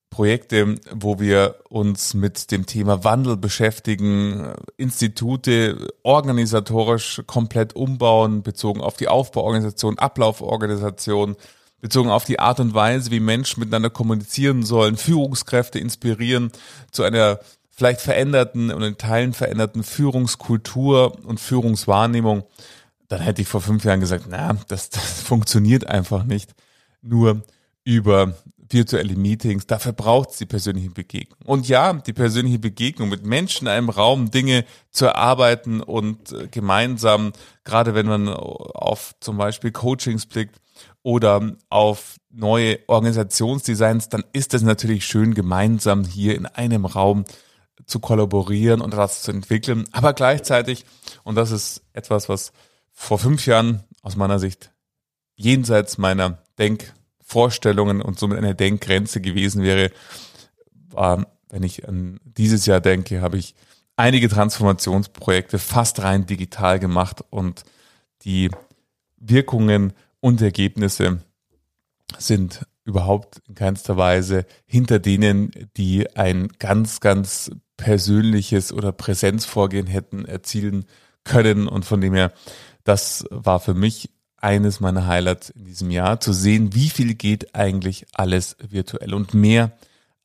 Projekte, 0.09 0.75
wo 0.93 1.21
wir 1.21 1.61
uns 1.69 2.15
mit 2.15 2.51
dem 2.51 2.67
Thema 2.67 3.05
Wandel 3.05 3.37
beschäftigen, 3.37 4.55
Institute 4.77 5.89
organisatorisch 6.03 7.23
komplett 7.29 7.77
umbauen, 7.77 8.43
bezogen 8.43 8.81
auf 8.81 8.97
die 8.97 9.07
Aufbauorganisation, 9.07 10.01
Ablauforganisation, 10.01 11.37
bezogen 11.81 12.11
auf 12.11 12.25
die 12.25 12.39
Art 12.39 12.61
und 12.61 12.75
Weise, 12.75 13.11
wie 13.11 13.21
Menschen 13.21 13.61
miteinander 13.61 13.91
kommunizieren 13.91 14.65
sollen, 14.65 14.97
Führungskräfte 14.97 15.79
inspirieren 15.79 16.53
zu 16.91 17.03
einer 17.03 17.41
vielleicht 17.71 18.01
veränderten 18.01 18.71
und 18.71 18.83
in 18.83 18.99
Teilen 18.99 19.33
veränderten 19.33 19.83
Führungskultur 19.83 21.19
und 21.25 21.41
Führungswahrnehmung, 21.41 22.45
dann 23.09 23.21
hätte 23.23 23.43
ich 23.43 23.49
vor 23.49 23.63
fünf 23.63 23.85
Jahren 23.85 24.01
gesagt, 24.01 24.27
na, 24.29 24.57
das, 24.69 24.91
das 24.91 25.23
funktioniert 25.23 25.87
einfach 25.87 26.25
nicht. 26.25 26.55
Nur 27.01 27.43
über 27.83 28.35
virtuelle 28.69 29.17
Meetings, 29.17 29.67
dafür 29.67 29.93
braucht 29.93 30.31
es 30.31 30.37
die 30.37 30.47
persönliche 30.47 30.91
Begegnung. 30.91 31.39
Und 31.45 31.69
ja, 31.69 31.95
die 31.95 32.13
persönliche 32.13 32.59
Begegnung 32.59 33.09
mit 33.09 33.25
Menschen 33.25 33.67
in 33.67 33.73
einem 33.73 33.89
Raum, 33.89 34.31
Dinge 34.31 34.65
zu 34.91 35.07
erarbeiten 35.07 35.81
und 35.81 36.33
äh, 36.33 36.49
gemeinsam, 36.49 37.33
gerade 37.65 37.95
wenn 37.95 38.07
man 38.07 38.29
auf 38.29 39.15
zum 39.21 39.39
Beispiel 39.39 39.73
Coachings 39.73 40.27
blickt 40.27 40.61
oder 41.03 41.57
auf 41.69 42.17
neue 42.31 42.79
Organisationsdesigns, 42.87 44.09
dann 44.09 44.25
ist 44.33 44.55
es 44.55 44.63
natürlich 44.63 45.07
schön, 45.07 45.35
gemeinsam 45.35 46.05
hier 46.05 46.37
in 46.37 46.47
einem 46.47 46.85
Raum 46.85 47.25
zu 47.87 47.99
kollaborieren 47.99 48.81
und 48.81 48.97
was 48.97 49.23
zu 49.23 49.33
entwickeln. 49.33 49.85
Aber 49.93 50.13
gleichzeitig, 50.13 50.85
und 51.25 51.35
das 51.35 51.51
ist 51.51 51.83
etwas, 51.93 52.29
was 52.29 52.53
vor 52.93 53.19
fünf 53.19 53.47
Jahren 53.47 53.85
aus 54.03 54.17
meiner 54.17 54.39
Sicht 54.39 54.73
jenseits 55.37 55.99
meiner 55.99 56.43
Denk- 56.59 56.93
Vorstellungen 57.31 58.03
und 58.03 58.19
somit 58.19 58.39
eine 58.39 58.57
Denkgrenze 58.57 59.21
gewesen 59.21 59.63
wäre, 59.63 59.93
war, 60.89 61.29
wenn 61.49 61.63
ich 61.63 61.87
an 61.87 62.19
dieses 62.25 62.67
Jahr 62.67 62.81
denke, 62.81 63.21
habe 63.21 63.39
ich 63.39 63.55
einige 63.95 64.29
Transformationsprojekte 64.29 65.61
fast 65.61 66.03
rein 66.03 66.27
digital 66.27 66.81
gemacht 66.81 67.23
und 67.31 67.63
die 68.23 68.51
Wirkungen 69.17 69.93
und 70.21 70.41
Ergebnisse 70.41 71.23
sind 72.19 72.67
überhaupt 72.85 73.41
in 73.49 73.55
keinster 73.55 73.97
Weise 73.97 74.47
hinter 74.67 74.99
denen, 74.99 75.51
die 75.77 76.15
ein 76.17 76.49
ganz, 76.59 77.01
ganz 77.01 77.51
persönliches 77.77 78.73
oder 78.73 78.93
Präsenzvorgehen 78.93 79.87
hätten 79.87 80.25
erzielen 80.25 80.87
können. 81.25 81.69
Und 81.69 81.85
von 81.85 82.01
dem 82.01 82.15
her, 82.15 82.33
das 82.85 83.25
war 83.31 83.61
für 83.61 83.75
mich 83.75 84.11
eines 84.37 84.81
meiner 84.81 85.07
Highlights 85.07 85.51
in 85.51 85.65
diesem 85.65 85.91
Jahr, 85.91 86.21
zu 86.21 86.33
sehen, 86.33 86.75
wie 86.75 86.89
viel 86.89 87.15
geht 87.15 87.55
eigentlich 87.55 88.07
alles 88.13 88.57
virtuell 88.59 89.15
und 89.15 89.35
mehr, 89.35 89.73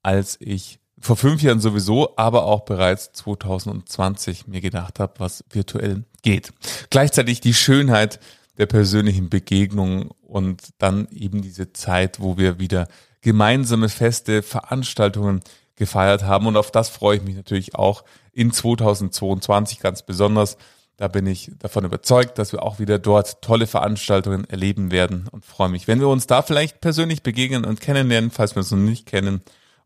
als 0.03 0.37
ich 0.39 0.79
vor 0.99 1.17
fünf 1.17 1.41
Jahren 1.41 1.59
sowieso, 1.59 2.15
aber 2.15 2.45
auch 2.45 2.61
bereits 2.61 3.11
2020 3.13 4.47
mir 4.47 4.61
gedacht 4.61 4.99
habe, 4.99 5.13
was 5.17 5.43
virtuell 5.49 6.03
geht. 6.23 6.51
Gleichzeitig 6.89 7.41
die 7.41 7.53
Schönheit 7.53 8.19
der 8.57 8.65
persönlichen 8.65 9.29
Begegnung 9.29 10.11
und 10.21 10.69
dann 10.77 11.07
eben 11.11 11.41
diese 11.41 11.73
Zeit, 11.73 12.19
wo 12.19 12.37
wir 12.37 12.59
wieder 12.59 12.87
gemeinsame 13.21 13.89
Feste, 13.89 14.43
Veranstaltungen 14.43 15.41
gefeiert 15.75 16.23
haben. 16.23 16.47
Und 16.47 16.57
auf 16.57 16.71
das 16.71 16.89
freue 16.89 17.17
ich 17.17 17.23
mich 17.23 17.35
natürlich 17.35 17.75
auch 17.75 18.03
in 18.31 18.51
2022 18.51 19.79
ganz 19.79 20.03
besonders. 20.03 20.57
Da 20.97 21.09
bin 21.09 21.27
ich 21.27 21.51
davon 21.59 21.83
überzeugt, 21.83 22.37
dass 22.37 22.53
wir 22.53 22.63
auch 22.63 22.79
wieder 22.79 22.99
dort 22.99 23.41
tolle 23.41 23.67
Veranstaltungen 23.67 24.45
erleben 24.45 24.91
werden 24.91 25.27
und 25.29 25.45
freue 25.45 25.69
mich, 25.69 25.87
wenn 25.87 25.99
wir 25.99 26.07
uns 26.07 26.27
da 26.27 26.41
vielleicht 26.41 26.79
persönlich 26.79 27.21
begegnen 27.21 27.65
und 27.65 27.81
kennenlernen, 27.81 28.31
falls 28.31 28.55
wir 28.55 28.59
uns 28.59 28.71
noch 28.71 28.77
nicht 28.77 29.05
kennen 29.05 29.41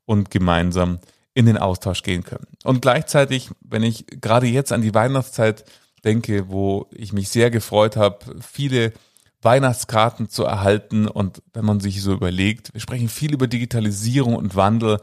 und 0.05 0.29
gemeinsam 0.29 0.99
in 1.33 1.45
den 1.45 1.57
Austausch 1.57 2.03
gehen 2.03 2.23
können. 2.23 2.45
Und 2.63 2.81
gleichzeitig, 2.81 3.49
wenn 3.61 3.81
ich 3.81 4.05
gerade 4.21 4.47
jetzt 4.47 4.71
an 4.71 4.81
die 4.81 4.93
Weihnachtszeit 4.93 5.63
denke, 6.03 6.49
wo 6.49 6.87
ich 6.91 7.13
mich 7.13 7.29
sehr 7.29 7.51
gefreut 7.51 7.97
habe, 7.97 8.19
viele 8.41 8.93
Weihnachtskarten 9.41 10.29
zu 10.29 10.43
erhalten. 10.43 11.07
Und 11.07 11.41
wenn 11.53 11.65
man 11.65 11.79
sich 11.79 12.01
so 12.01 12.13
überlegt, 12.13 12.73
wir 12.73 12.81
sprechen 12.81 13.09
viel 13.09 13.33
über 13.33 13.47
Digitalisierung 13.47 14.35
und 14.35 14.55
Wandel, 14.55 14.99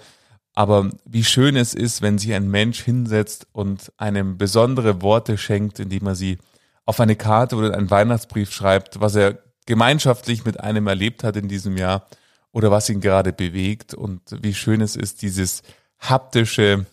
aber 0.55 0.91
wie 1.05 1.25
schön 1.25 1.55
es 1.55 1.75
ist, 1.75 2.01
wenn 2.01 2.19
sich 2.19 2.33
ein 2.33 2.51
Mensch 2.51 2.83
hinsetzt 2.83 3.47
und 3.53 3.93
einem 3.99 4.39
besondere 4.39 5.03
Worte 5.03 5.37
schenkt, 5.37 5.79
indem 5.79 6.07
er 6.07 6.15
sie 6.15 6.39
auf 6.87 6.99
eine 6.99 7.17
Karte 7.17 7.57
oder 7.57 7.75
einen 7.75 7.91
Weihnachtsbrief 7.91 8.53
schreibt, 8.53 9.01
was 9.01 9.17
er 9.17 9.39
gemeinschaftlich 9.67 10.45
mit 10.45 10.61
einem 10.61 10.87
erlebt 10.87 11.25
hat 11.25 11.37
in 11.37 11.49
diesem 11.49 11.77
Jahr 11.77 12.07
oder 12.53 12.71
was 12.71 12.89
ihn 12.89 13.03
gerade 13.03 13.35
bewegt. 13.35 13.93
Und 13.93 14.23
wie 14.31 14.55
schön 14.55 14.81
es 14.81 14.97
ist, 14.97 15.21
dieses 15.21 15.63
haptische 15.99 16.87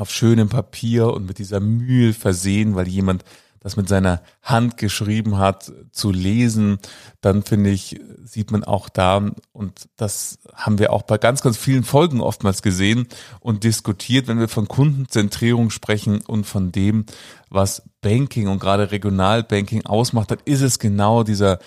auf 0.00 0.10
schönem 0.10 0.48
Papier 0.48 1.12
und 1.12 1.26
mit 1.26 1.38
dieser 1.38 1.60
Mühe 1.60 2.12
versehen, 2.12 2.74
weil 2.74 2.88
jemand 2.88 3.24
das 3.66 3.76
mit 3.76 3.88
seiner 3.88 4.22
Hand 4.42 4.76
geschrieben 4.76 5.38
hat, 5.38 5.72
zu 5.90 6.12
lesen, 6.12 6.78
dann 7.20 7.42
finde 7.42 7.70
ich, 7.70 8.00
sieht 8.24 8.52
man 8.52 8.62
auch 8.62 8.88
da, 8.88 9.32
und 9.50 9.88
das 9.96 10.38
haben 10.54 10.78
wir 10.78 10.92
auch 10.92 11.02
bei 11.02 11.18
ganz, 11.18 11.42
ganz 11.42 11.56
vielen 11.56 11.82
Folgen 11.82 12.20
oftmals 12.20 12.62
gesehen 12.62 13.08
und 13.40 13.64
diskutiert, 13.64 14.28
wenn 14.28 14.38
wir 14.38 14.46
von 14.46 14.68
Kundenzentrierung 14.68 15.70
sprechen 15.70 16.20
und 16.20 16.46
von 16.46 16.70
dem, 16.70 17.06
was 17.50 17.82
Banking 18.02 18.46
und 18.46 18.60
gerade 18.60 18.92
Regionalbanking 18.92 19.84
ausmacht, 19.84 20.30
dann 20.30 20.38
ist 20.44 20.60
es 20.60 20.78
genau 20.78 21.24
dieser 21.24 21.58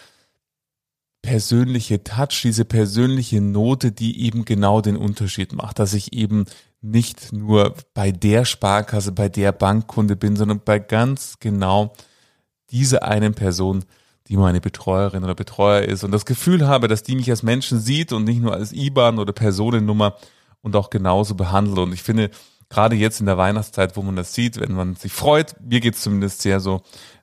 persönliche 1.21 2.01
Touch, 2.01 2.43
diese 2.43 2.63
persönliche 2.63 3.41
Note, 3.41 3.91
die 3.91 4.21
eben 4.21 4.45
genau 4.45 4.79
den 4.79 4.95
Unterschied 4.95 5.51
macht, 5.51 5.79
dass 5.79 5.93
ich 5.93 6.13
eben 6.13 6.45
nicht 6.81 7.33
nur 7.33 7.73
bei 7.93 8.11
der 8.11 8.45
Sparkasse, 8.45 9.11
bei 9.11 9.29
der 9.29 9.51
Bankkunde 9.51 10.15
bin, 10.15 10.35
sondern 10.35 10.61
bei 10.63 10.79
ganz 10.79 11.37
genau 11.39 11.93
dieser 12.71 13.03
einen 13.03 13.33
Person, 13.33 13.83
die 14.27 14.37
meine 14.37 14.61
Betreuerin 14.61 15.23
oder 15.23 15.35
Betreuer 15.35 15.81
ist 15.81 16.03
und 16.03 16.11
das 16.11 16.25
Gefühl 16.25 16.67
habe, 16.67 16.87
dass 16.87 17.03
die 17.03 17.15
mich 17.15 17.29
als 17.29 17.43
Menschen 17.43 17.79
sieht 17.79 18.13
und 18.13 18.23
nicht 18.23 18.41
nur 18.41 18.53
als 18.53 18.71
IBAN 18.71 19.19
oder 19.19 19.33
Personennummer 19.33 20.15
und 20.61 20.75
auch 20.75 20.89
genauso 20.89 21.35
behandelt. 21.35 21.79
Und 21.79 21.93
ich 21.93 22.03
finde, 22.03 22.29
gerade 22.69 22.95
jetzt 22.95 23.19
in 23.19 23.25
der 23.25 23.37
Weihnachtszeit, 23.37 23.97
wo 23.97 24.01
man 24.01 24.15
das 24.15 24.33
sieht, 24.33 24.59
wenn 24.59 24.73
man 24.73 24.95
sich 24.95 25.11
freut, 25.11 25.55
mir 25.59 25.79
geht's 25.79 26.01
zumindest 26.01 26.41
sehr 26.41 26.59
so, 26.59 26.81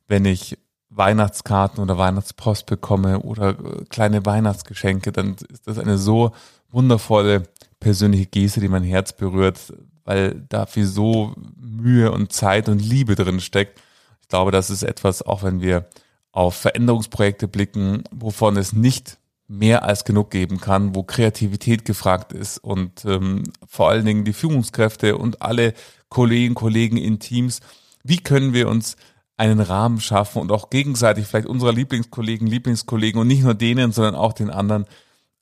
wenn 0.09 0.25
ich 0.25 0.59
Weihnachtskarten 0.91 1.83
oder 1.83 1.99
Weihnachtspost 1.99 2.67
bekomme 2.67 3.21
oder 3.21 3.51
äh, 3.51 3.85
kleine 3.89 4.25
Weihnachtsgeschenke, 4.25 5.13
dann 5.13 5.37
ist 5.51 5.67
das 5.67 5.79
eine 5.79 5.99
so 5.99 6.33
wundervolle 6.71 7.45
persönliche 7.87 8.27
Geste, 8.27 8.61
die 8.61 8.67
mein 8.67 8.83
Herz 8.83 9.13
berührt, 9.13 9.73
weil 10.05 10.45
da 10.49 10.67
viel 10.67 10.87
so 10.87 11.37
Mühe 11.57 12.11
und 12.11 12.33
Zeit 12.33 12.69
und 12.69 12.81
Liebe 12.81 13.15
drin 13.15 13.39
steckt. 13.39 13.81
Ich 14.23 14.27
glaube, 14.27 14.51
das 14.51 14.71
ist 14.71 14.83
etwas, 14.83 15.23
auch 15.23 15.45
wenn 15.45 15.61
wir 15.61 15.87
auf 16.33 16.57
Veränderungsprojekte 16.57 17.47
blicken, 17.47 18.03
wovon 18.11 18.57
es 18.57 18.73
nicht 18.73 19.19
mehr 19.47 19.85
als 19.85 20.05
genug 20.05 20.33
geben 20.33 20.61
kann, 20.61 20.97
wo 20.97 21.05
Kreativität 21.05 21.85
gefragt 21.85 22.33
ist 22.33 22.59
und 22.59 23.05
ähm, 23.05 23.45
vor 23.69 23.89
allen 23.89 24.05
Dingen 24.05 24.25
die 24.25 24.33
Führungskräfte 24.33 25.17
und 25.17 25.41
alle 25.41 25.73
Kolleginnen, 26.09 26.57
Kollegen 26.57 26.97
in 26.97 27.21
Teams. 27.21 27.61
Wie 28.03 28.19
können 28.19 28.53
wir 28.53 28.67
uns 28.67 28.97
einen 29.37 29.61
Rahmen 29.61 30.01
schaffen 30.01 30.43
und 30.43 30.51
auch 30.51 30.71
gegenseitig 30.71 31.29
vielleicht 31.29 31.47
unserer 31.47 31.73
Lieblingskollegen, 31.73 32.49
Lieblingskollegen 32.49 33.21
und 33.21 33.29
nicht 33.29 33.45
nur 33.45 33.55
denen, 33.55 33.93
sondern 33.93 34.17
auch 34.17 34.33
den 34.33 34.51
anderen 34.51 34.87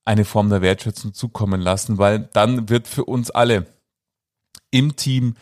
eine 0.04 0.25
Form 0.25 0.50
der 0.50 0.62
Wertschätzung 0.62 1.14
zukommen 1.14 1.61
lassen, 1.61 1.99
weil 1.99 2.28
dann 2.32 2.68
wird 2.68 2.88
für 2.88 3.04
uns 3.04 3.30
alle 3.30 3.66
im 4.70 4.96
Team, 4.96 5.37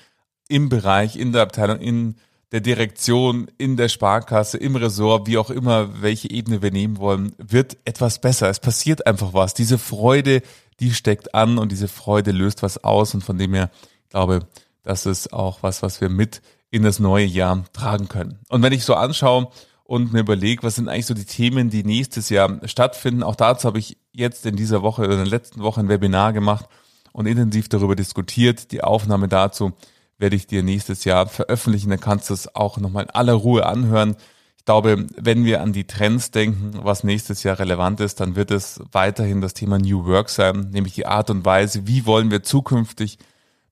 im 0.49 0.69
Bereich, 0.69 1.17
in 1.17 1.33
der 1.33 1.43
Abteilung, 1.43 1.79
in 1.79 2.17
der 2.53 2.61
Direktion, 2.61 3.51
in 3.57 3.77
der 3.77 3.89
Sparkasse, 3.89 4.59
im 4.59 4.77
Ressort, 4.77 5.27
wie 5.27 5.39
auch 5.39 5.51
immer, 5.51 6.03
welche 6.03 6.31
Ebene 6.31 6.61
wir 6.61 6.71
nehmen 6.71 6.99
wollen, 6.99 7.33
wird 7.39 7.79
etwas 7.87 8.21
besser. 8.21 8.51
Es 8.51 8.61
passiert 8.61 9.07
einfach 9.07 9.33
was. 9.33 9.55
Diese 9.55 9.79
Freude, 9.79 10.43
die 10.79 10.93
steckt 10.93 11.35
an 11.35 11.57
und 11.57 11.73
diese 11.73 11.89
Freude 11.89 12.31
löst 12.31 12.63
was 12.63 12.85
aus 12.85 13.15
und 13.15 13.25
von 13.25 13.39
dem 13.39 13.55
her 13.55 13.71
glaube, 14.13 14.47
das 14.83 15.07
ist 15.07 15.33
auch 15.33 15.63
was, 15.63 15.83
was 15.83 16.01
wir 16.01 16.09
mit 16.09 16.43
in 16.71 16.83
das 16.83 16.99
neue 17.01 17.27
Jahr 17.27 17.65
tragen 17.73 18.09
können. 18.09 18.39
Und 18.49 18.63
wenn 18.63 18.73
ich 18.73 18.85
so 18.85 18.95
anschaue 18.95 19.49
und 19.85 20.13
mir 20.13 20.21
überlege, 20.21 20.63
was 20.63 20.77
sind 20.77 20.89
eigentlich 20.89 21.07
so 21.07 21.15
die 21.15 21.25
Themen, 21.25 21.71
die 21.71 21.85
nächstes 21.85 22.29
Jahr 22.29 22.61
stattfinden, 22.67 23.23
auch 23.23 23.37
dazu 23.37 23.67
habe 23.67 23.79
ich 23.79 23.99
jetzt 24.13 24.47
in 24.47 24.57
dieser 24.57 24.83
Woche 24.83 25.03
oder 25.03 25.13
in 25.13 25.19
der 25.19 25.27
letzten 25.27 25.63
Woche 25.63 25.81
ein 25.81 25.89
Webinar 25.89 26.33
gemacht 26.33 26.67
und 27.13 27.27
intensiv 27.27 27.69
darüber 27.69 27.97
diskutiert. 27.97 28.73
Die 28.73 28.83
Aufnahme 28.83 29.29
dazu 29.29 29.73
werde 30.19 30.37
ich 30.37 30.47
dir 30.47 30.63
nächstes 30.63 31.05
Jahr 31.05 31.27
veröffentlichen. 31.27 31.91
Dann 31.91 32.01
kannst 32.01 32.31
du 32.31 32.35
es 32.35 32.55
auch 32.55 32.79
nochmal 32.79 33.05
in 33.05 33.11
aller 33.11 33.35
Ruhe 33.35 33.67
anhören. 33.67 34.17
Ich 34.57 34.65
glaube, 34.65 35.07
wenn 35.17 35.45
wir 35.45 35.61
an 35.61 35.73
die 35.73 35.89
Trends 35.89 36.31
denken, 36.31 36.79
was 36.83 37.03
nächstes 37.03 37.43
Jahr 37.43 37.59
relevant 37.59 37.99
ist, 38.01 38.21
dann 38.21 38.37
wird 38.37 38.53
es 38.53 38.81
weiterhin 38.93 39.41
das 39.41 39.55
Thema 39.55 39.79
New 39.79 40.07
Work 40.07 40.29
sein, 40.29 40.71
nämlich 40.71 40.95
die 40.95 41.07
Art 41.07 41.31
und 41.31 41.45
Weise, 41.45 41.89
wie 41.89 42.07
wollen 42.07 42.31
wir 42.31 42.45
zukünftig 42.45 43.19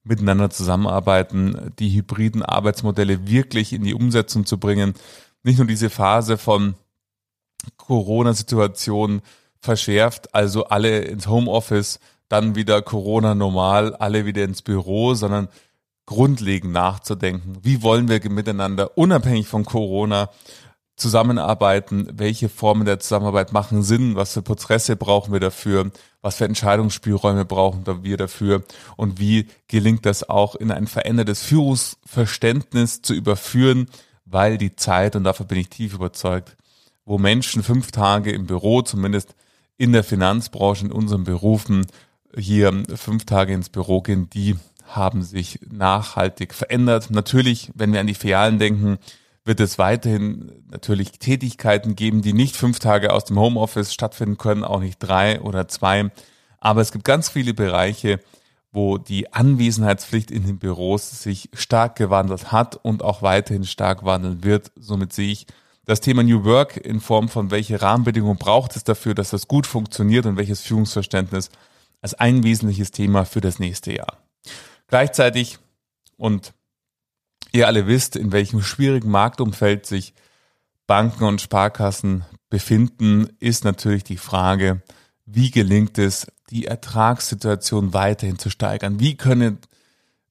miteinander 0.02 0.50
zusammenarbeiten, 0.50 1.72
die 1.78 1.90
hybriden 1.90 2.42
Arbeitsmodelle 2.42 3.28
wirklich 3.28 3.72
in 3.72 3.84
die 3.84 3.94
Umsetzung 3.94 4.46
zu 4.46 4.58
bringen. 4.58 4.94
Nicht 5.42 5.58
nur 5.58 5.66
diese 5.66 5.90
Phase 5.90 6.38
von 6.38 6.74
Corona-Situation 7.76 9.22
verschärft, 9.60 10.34
also 10.34 10.64
alle 10.64 11.00
ins 11.00 11.26
Homeoffice, 11.26 12.00
dann 12.28 12.54
wieder 12.54 12.82
Corona 12.82 13.34
normal, 13.34 13.94
alle 13.96 14.24
wieder 14.24 14.44
ins 14.44 14.62
Büro, 14.62 15.14
sondern 15.14 15.48
grundlegend 16.06 16.72
nachzudenken. 16.72 17.58
Wie 17.62 17.82
wollen 17.82 18.08
wir 18.08 18.20
miteinander 18.30 18.96
unabhängig 18.96 19.48
von 19.48 19.64
Corona 19.64 20.30
zusammenarbeiten? 20.96 22.08
Welche 22.12 22.48
Formen 22.48 22.84
der 22.84 23.00
Zusammenarbeit 23.00 23.52
machen 23.52 23.82
Sinn? 23.82 24.16
Was 24.16 24.34
für 24.34 24.42
Prozesse 24.42 24.96
brauchen 24.96 25.32
wir 25.32 25.40
dafür? 25.40 25.90
Was 26.20 26.36
für 26.36 26.44
Entscheidungsspielräume 26.44 27.44
brauchen 27.44 27.84
wir 28.02 28.16
dafür? 28.16 28.62
Und 28.96 29.18
wie 29.18 29.48
gelingt 29.68 30.06
das 30.06 30.28
auch 30.28 30.54
in 30.54 30.70
ein 30.70 30.86
verändertes 30.86 31.42
Führungsverständnis 31.42 33.02
zu 33.02 33.14
überführen? 33.14 33.88
Weil 34.30 34.58
die 34.58 34.76
Zeit, 34.76 35.16
und 35.16 35.24
davon 35.24 35.46
bin 35.46 35.58
ich 35.58 35.68
tief 35.68 35.94
überzeugt, 35.94 36.56
wo 37.04 37.18
Menschen 37.18 37.62
fünf 37.62 37.90
Tage 37.90 38.30
im 38.30 38.46
Büro, 38.46 38.82
zumindest 38.82 39.34
in 39.76 39.92
der 39.92 40.04
Finanzbranche, 40.04 40.86
in 40.86 40.92
unseren 40.92 41.24
Berufen, 41.24 41.86
hier 42.36 42.84
fünf 42.94 43.24
Tage 43.24 43.52
ins 43.52 43.70
Büro 43.70 44.02
gehen, 44.02 44.30
die 44.30 44.56
haben 44.86 45.22
sich 45.22 45.58
nachhaltig 45.68 46.54
verändert. 46.54 47.10
Natürlich, 47.10 47.70
wenn 47.74 47.92
wir 47.92 48.00
an 48.00 48.06
die 48.06 48.14
Filialen 48.14 48.58
denken, 48.58 48.98
wird 49.44 49.60
es 49.60 49.78
weiterhin 49.78 50.52
natürlich 50.70 51.12
Tätigkeiten 51.18 51.96
geben, 51.96 52.22
die 52.22 52.32
nicht 52.32 52.56
fünf 52.56 52.78
Tage 52.78 53.12
aus 53.12 53.24
dem 53.24 53.38
Homeoffice 53.38 53.92
stattfinden 53.92 54.38
können, 54.38 54.64
auch 54.64 54.80
nicht 54.80 54.98
drei 54.98 55.40
oder 55.40 55.66
zwei. 55.66 56.10
Aber 56.58 56.80
es 56.82 56.92
gibt 56.92 57.04
ganz 57.04 57.28
viele 57.28 57.54
Bereiche, 57.54 58.20
wo 58.72 58.98
die 58.98 59.32
Anwesenheitspflicht 59.32 60.30
in 60.30 60.46
den 60.46 60.58
Büros 60.58 61.22
sich 61.22 61.50
stark 61.52 61.96
gewandelt 61.96 62.52
hat 62.52 62.76
und 62.76 63.02
auch 63.02 63.22
weiterhin 63.22 63.64
stark 63.64 64.04
wandeln 64.04 64.44
wird. 64.44 64.70
Somit 64.76 65.12
sehe 65.12 65.32
ich 65.32 65.46
das 65.84 66.00
Thema 66.00 66.22
New 66.22 66.44
Work 66.44 66.76
in 66.76 67.00
Form 67.00 67.28
von 67.28 67.50
welche 67.50 67.82
Rahmenbedingungen 67.82 68.38
braucht 68.38 68.76
es 68.76 68.84
dafür, 68.84 69.14
dass 69.14 69.30
das 69.30 69.48
gut 69.48 69.66
funktioniert 69.66 70.26
und 70.26 70.36
welches 70.36 70.60
Führungsverständnis 70.60 71.50
als 72.00 72.14
ein 72.14 72.44
wesentliches 72.44 72.92
Thema 72.92 73.24
für 73.24 73.40
das 73.40 73.58
nächste 73.58 73.92
Jahr. 73.92 74.18
Gleichzeitig 74.86 75.58
und 76.16 76.52
ihr 77.52 77.66
alle 77.66 77.86
wisst, 77.86 78.14
in 78.14 78.30
welchem 78.30 78.62
schwierigen 78.62 79.10
Marktumfeld 79.10 79.86
sich 79.86 80.14
Banken 80.86 81.24
und 81.24 81.40
Sparkassen 81.40 82.24
befinden, 82.48 83.28
ist 83.38 83.64
natürlich 83.64 84.04
die 84.04 84.16
Frage, 84.16 84.82
wie 85.24 85.50
gelingt 85.50 85.98
es, 85.98 86.26
die 86.50 86.66
Ertragssituation 86.66 87.94
weiterhin 87.94 88.38
zu 88.38 88.50
steigern? 88.50 89.00
Wie 89.00 89.16
können 89.16 89.58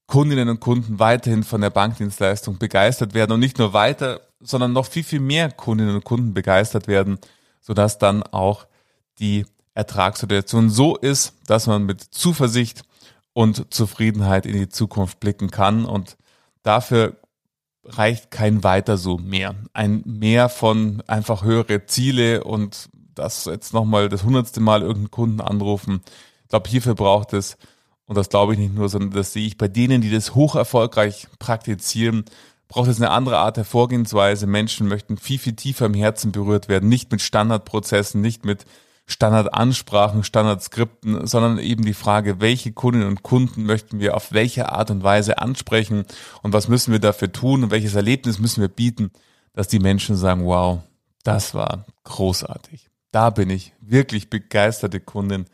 Kundinnen 0.06 0.48
und 0.48 0.60
Kunden 0.60 0.98
weiterhin 0.98 1.44
von 1.44 1.60
der 1.60 1.70
Bankdienstleistung 1.70 2.58
begeistert 2.58 3.14
werden 3.14 3.32
und 3.32 3.40
nicht 3.40 3.58
nur 3.58 3.72
weiter, 3.72 4.20
sondern 4.40 4.72
noch 4.72 4.86
viel, 4.86 5.04
viel 5.04 5.20
mehr 5.20 5.50
Kundinnen 5.50 5.94
und 5.94 6.04
Kunden 6.04 6.34
begeistert 6.34 6.88
werden, 6.88 7.18
sodass 7.60 7.98
dann 7.98 8.22
auch 8.22 8.66
die 9.20 9.46
Ertragssituation 9.74 10.68
so 10.68 10.96
ist, 10.96 11.34
dass 11.46 11.66
man 11.66 11.84
mit 11.84 12.00
Zuversicht 12.02 12.82
und 13.32 13.72
Zufriedenheit 13.72 14.46
in 14.46 14.54
die 14.54 14.68
Zukunft 14.68 15.20
blicken 15.20 15.50
kann. 15.50 15.84
Und 15.84 16.16
dafür 16.62 17.16
reicht 17.84 18.30
kein 18.30 18.64
weiter 18.64 18.96
so 18.96 19.16
mehr. 19.18 19.54
Ein 19.72 20.02
mehr 20.04 20.48
von 20.48 21.02
einfach 21.06 21.44
höhere 21.44 21.86
Ziele 21.86 22.44
und 22.44 22.88
das 23.20 23.44
jetzt 23.44 23.72
nochmal 23.72 24.08
das 24.08 24.24
hundertste 24.24 24.60
Mal 24.60 24.82
irgendeinen 24.82 25.10
Kunden 25.10 25.40
anrufen. 25.40 26.02
Ich 26.42 26.48
glaube, 26.48 26.68
hierfür 26.68 26.94
braucht 26.94 27.32
es, 27.32 27.56
und 28.06 28.16
das 28.16 28.28
glaube 28.28 28.54
ich 28.54 28.58
nicht 28.58 28.74
nur, 28.74 28.88
sondern 28.88 29.12
das 29.12 29.32
sehe 29.32 29.46
ich 29.46 29.56
bei 29.56 29.68
denen, 29.68 30.00
die 30.00 30.10
das 30.10 30.34
hoch 30.34 30.56
erfolgreich 30.56 31.28
praktizieren, 31.38 32.24
braucht 32.66 32.88
es 32.88 32.96
eine 32.96 33.10
andere 33.10 33.38
Art 33.38 33.56
der 33.56 33.64
Vorgehensweise. 33.64 34.46
Menschen 34.46 34.88
möchten 34.88 35.16
viel, 35.16 35.38
viel 35.38 35.54
tiefer 35.54 35.86
im 35.86 35.94
Herzen 35.94 36.32
berührt 36.32 36.68
werden, 36.68 36.88
nicht 36.88 37.12
mit 37.12 37.20
Standardprozessen, 37.20 38.20
nicht 38.20 38.44
mit 38.44 38.64
Standardansprachen, 39.06 40.24
Standardskripten, 40.24 41.26
sondern 41.26 41.58
eben 41.58 41.84
die 41.84 41.94
Frage, 41.94 42.40
welche 42.40 42.72
Kundinnen 42.72 43.08
und 43.08 43.22
Kunden 43.22 43.64
möchten 43.64 43.98
wir 43.98 44.16
auf 44.16 44.32
welche 44.32 44.70
Art 44.70 44.90
und 44.90 45.02
Weise 45.02 45.38
ansprechen 45.38 46.04
und 46.42 46.52
was 46.52 46.68
müssen 46.68 46.92
wir 46.92 47.00
dafür 47.00 47.32
tun 47.32 47.64
und 47.64 47.70
welches 47.70 47.94
Erlebnis 47.94 48.38
müssen 48.38 48.60
wir 48.60 48.68
bieten, 48.68 49.10
dass 49.52 49.68
die 49.68 49.80
Menschen 49.80 50.16
sagen, 50.16 50.46
wow, 50.46 50.80
das 51.24 51.54
war 51.54 51.86
großartig. 52.04 52.89
Da 53.10 53.30
bin 53.30 53.50
ich 53.50 53.72
wirklich 53.80 54.30
begeisterte 54.30 55.00
Kundin 55.00 55.46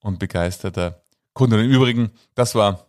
und 0.00 0.18
begeisterter 0.18 1.02
Kunde. 1.32 1.56
Und 1.56 1.64
im 1.64 1.70
Übrigen, 1.70 2.10
das 2.34 2.54
war 2.54 2.86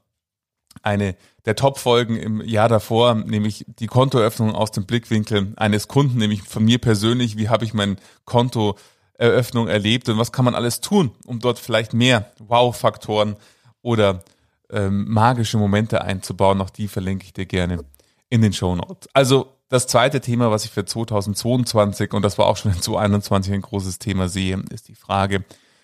eine 0.82 1.16
der 1.46 1.56
Top-Folgen 1.56 2.18
im 2.18 2.42
Jahr 2.42 2.70
davor, 2.70 3.16
nämlich 3.16 3.66
die 3.68 3.88
Kontoeröffnung 3.88 4.54
aus 4.54 4.72
dem 4.72 4.86
Blickwinkel 4.86 5.54
eines 5.56 5.88
Kunden, 5.88 6.18
nämlich 6.18 6.44
von 6.44 6.64
mir 6.64 6.78
persönlich, 6.78 7.38
wie 7.38 7.50
habe 7.50 7.66
ich 7.66 7.74
mein 7.74 7.98
Konto 8.26 8.78
Eröffnung 9.14 9.68
erlebt 9.68 10.10
und 10.10 10.18
was 10.18 10.32
kann 10.32 10.46
man 10.46 10.56
alles 10.56 10.80
tun, 10.82 11.12
um 11.26 11.40
dort 11.40 11.58
vielleicht 11.58 11.94
mehr 11.94 12.32
Wow-Faktoren 12.40 13.36
oder 13.82 14.24
ähm, 14.70 15.06
magische 15.10 15.58
Momente 15.58 16.02
einzubauen. 16.02 16.62
Auch 16.62 16.70
die 16.70 16.88
verlinke 16.88 17.26
ich 17.26 17.34
dir 17.34 17.46
gerne 17.48 17.84
in 18.30 18.42
den 18.42 18.54
Show 18.54 18.76
Notes. 18.76 19.10
Also 19.14 19.57
das 19.70 19.88
zweite 19.88 20.22
Thema, 20.22 20.52
was 20.52 20.66
ich 20.66 20.72
für 20.72 20.86
2022 20.86 22.14
und 22.14 22.22
das 22.22 22.38
war 22.38 22.48
auch 22.48 22.58
schon 22.58 22.72
in 22.72 22.82
2021 22.82 23.54
ein 23.54 23.62
großes 23.62 24.00
Thema 24.00 24.30
sehe, 24.30 24.64
ist 24.72 24.88
die 24.88 24.96
Frage, 24.96 25.44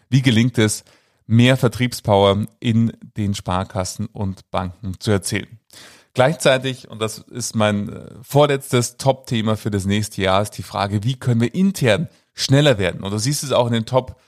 wie 0.09 0.21
gelingt 0.21 0.57
es, 0.57 0.83
mehr 1.25 1.57
Vertriebspower 1.57 2.45
in 2.59 2.93
den 3.17 3.33
Sparkassen 3.33 4.07
und 4.07 4.49
Banken 4.51 4.99
zu 4.99 5.11
erzielen. 5.11 5.59
Gleichzeitig, 6.13 6.89
und 6.89 7.01
das 7.01 7.17
ist 7.17 7.55
mein 7.55 7.89
äh, 7.89 8.09
vorletztes 8.21 8.97
Top-Thema 8.97 9.57
für 9.57 9.71
das 9.71 9.85
nächste 9.85 10.21
Jahr, 10.21 10.41
ist 10.41 10.51
die 10.51 10.63
Frage, 10.63 11.03
wie 11.03 11.15
können 11.15 11.41
wir 11.41 11.55
intern 11.55 12.07
schneller 12.33 12.77
werden. 12.77 13.03
Und 13.03 13.11
du 13.11 13.17
siehst 13.17 13.43
es 13.43 13.51
auch 13.51 13.65
in 13.67 13.73
den 13.73 13.85
Top 13.85 14.19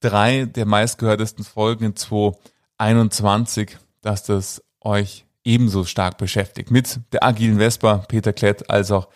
3 0.00 0.46
der 0.46 0.64
meistgehörtesten 0.64 1.44
Folgen 1.44 1.84
in 1.84 1.96
2021, 1.96 3.76
dass 4.00 4.22
das 4.24 4.62
euch 4.80 5.25
ebenso 5.46 5.84
stark 5.84 6.18
beschäftigt. 6.18 6.70
Mit 6.70 7.00
der 7.12 7.24
agilen 7.24 7.58
Vespa, 7.58 7.98
Peter 8.08 8.32
Klett, 8.32 8.68
als 8.68 8.90
auch 8.90 9.08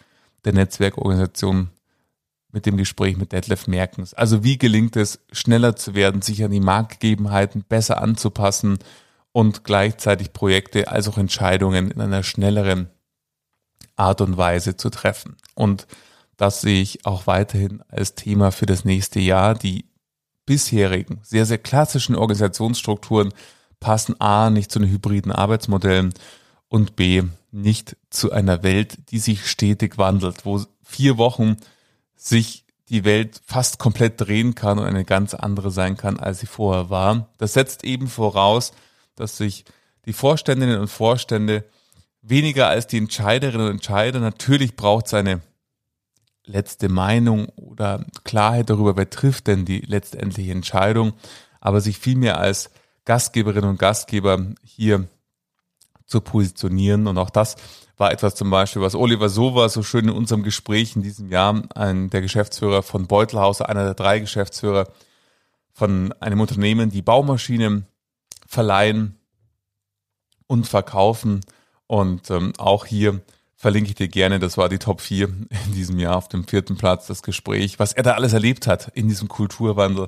der 0.44 0.54
Netzwerkorganisation 0.54 1.70
mit 2.52 2.66
dem 2.66 2.76
Gespräch 2.76 3.16
mit 3.16 3.32
Detlef 3.32 3.66
Merkens. 3.66 4.14
Also 4.14 4.42
wie 4.42 4.58
gelingt 4.58 4.96
es, 4.96 5.20
schneller 5.30 5.76
zu 5.76 5.95
werden, 5.95 6.23
sich 6.23 6.43
an 6.43 6.50
die 6.50 6.60
Marktgegebenheiten 6.60 7.64
besser 7.69 8.02
anzupassen 8.02 8.78
und 9.32 9.64
gleichzeitig 9.64 10.32
Projekte 10.32 10.88
als 10.88 11.08
auch 11.08 11.19
Entscheidungen 11.19 11.90
in 11.90 12.00
einer 12.00 12.23
schnelleren 12.23 12.88
Art 13.95 14.21
und 14.21 14.36
Weise 14.36 14.76
zu 14.76 14.90
treffen. 14.90 15.36
Und 15.54 15.86
das 16.36 16.62
sehe 16.62 16.80
ich 16.80 17.06
auch 17.06 17.26
weiterhin 17.26 17.82
als 17.88 18.14
Thema 18.14 18.50
für 18.50 18.66
das 18.66 18.84
nächste 18.84 19.21
Jahr. 19.21 19.54
Die 19.54 19.84
bisherigen, 20.47 21.21
sehr, 21.23 21.47
sehr 21.47 21.58
klassischen 21.58 22.16
Organisationsstrukturen 22.16 23.32
passen 23.80 24.21
A 24.21 24.50
nicht 24.50 24.71
zu 24.71 24.78
den 24.78 24.90
hybriden 24.90 25.32
Arbeitsmodellen 25.32 26.14
und 26.69 26.97
B 26.97 27.23
nicht 27.50 27.97
zu 28.10 28.30
einer 28.30 28.62
Welt, 28.62 29.10
die 29.10 29.19
sich 29.19 29.50
stetig 29.50 29.99
wandelt, 29.99 30.45
wo 30.45 30.62
vier 30.84 31.19
Wochen 31.19 31.56
sich 32.14 32.64
die 32.88 33.04
Welt 33.04 33.40
fast 33.45 33.78
komplett 33.78 34.21
drehen 34.21 34.54
kann 34.54 34.78
und 34.78 34.84
eine 34.84 35.04
ganz 35.04 35.34
andere 35.34 35.71
sein 35.71 35.97
kann, 35.97 36.19
als 36.19 36.40
sie 36.40 36.47
vorher 36.47 36.90
war. 36.90 37.28
Das 37.38 37.54
setzt 37.54 37.84
eben 37.84 38.08
voraus, 38.08 38.73
dass 39.14 39.36
sich 39.36 39.64
die 40.06 40.12
Vorständinnen 40.12 40.80
und 40.80 40.88
Vorstände 40.88 41.64
weniger 42.23 42.69
als 42.69 42.86
die 42.86 42.99
Entscheiderinnen 42.99 43.66
und 43.66 43.73
Entscheider, 43.75 44.21
natürlich 44.21 44.76
braucht 44.76 45.06
es 45.06 45.14
eine 45.14 45.40
letzte 46.45 46.88
Meinung 46.88 47.47
oder 47.50 48.04
Klarheit 48.25 48.71
darüber, 48.71 48.97
wer 48.97 49.08
trifft 49.08 49.47
denn 49.47 49.64
die 49.64 49.80
letztendliche 49.80 50.52
Entscheidung, 50.52 51.12
aber 51.60 51.80
sich 51.80 51.99
vielmehr 51.99 52.38
als 52.38 52.71
Gastgeberin 53.10 53.64
und 53.64 53.76
Gastgeber 53.76 54.38
hier 54.62 55.08
zu 56.06 56.20
positionieren. 56.20 57.08
Und 57.08 57.18
auch 57.18 57.30
das 57.30 57.56
war 57.96 58.12
etwas 58.12 58.36
zum 58.36 58.50
Beispiel, 58.50 58.82
was 58.82 58.94
Oliver 58.94 59.28
Sova 59.28 59.68
so 59.68 59.82
schön 59.82 60.04
in 60.04 60.14
unserem 60.14 60.44
Gespräch 60.44 60.94
in 60.94 61.02
diesem 61.02 61.28
Jahr, 61.28 61.60
ein, 61.75 62.08
der 62.10 62.20
Geschäftsführer 62.20 62.84
von 62.84 63.08
Beutelhauser, 63.08 63.68
einer 63.68 63.82
der 63.82 63.94
drei 63.94 64.20
Geschäftsführer 64.20 64.86
von 65.73 66.12
einem 66.20 66.40
Unternehmen, 66.40 66.90
die 66.90 67.02
Baumaschinen 67.02 67.84
verleihen 68.46 69.18
und 70.46 70.68
verkaufen. 70.68 71.40
Und 71.88 72.30
ähm, 72.30 72.52
auch 72.58 72.86
hier 72.86 73.23
verlinke 73.56 73.90
ich 73.90 73.96
dir 73.96 74.06
gerne. 74.06 74.38
Das 74.38 74.56
war 74.56 74.68
die 74.68 74.78
Top 74.78 75.00
4 75.00 75.26
in 75.66 75.73
diesem 75.75 75.99
Jahr 75.99 76.14
auf 76.14 76.28
dem 76.28 76.46
vierten 76.46 76.76
Platz, 76.76 77.08
das 77.08 77.25
Gespräch, 77.25 77.80
was 77.80 77.92
er 77.92 78.04
da 78.04 78.12
alles 78.12 78.34
erlebt 78.34 78.68
hat 78.68 78.92
in 78.94 79.08
diesem 79.08 79.26
Kulturwandel, 79.26 80.06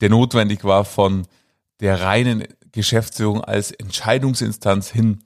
der 0.00 0.10
notwendig 0.10 0.64
war 0.64 0.84
von 0.84 1.28
der 1.80 2.00
reinen 2.00 2.44
Geschäftsführung 2.72 3.42
als 3.42 3.72
Entscheidungsinstanz 3.72 4.90
hin 4.90 5.20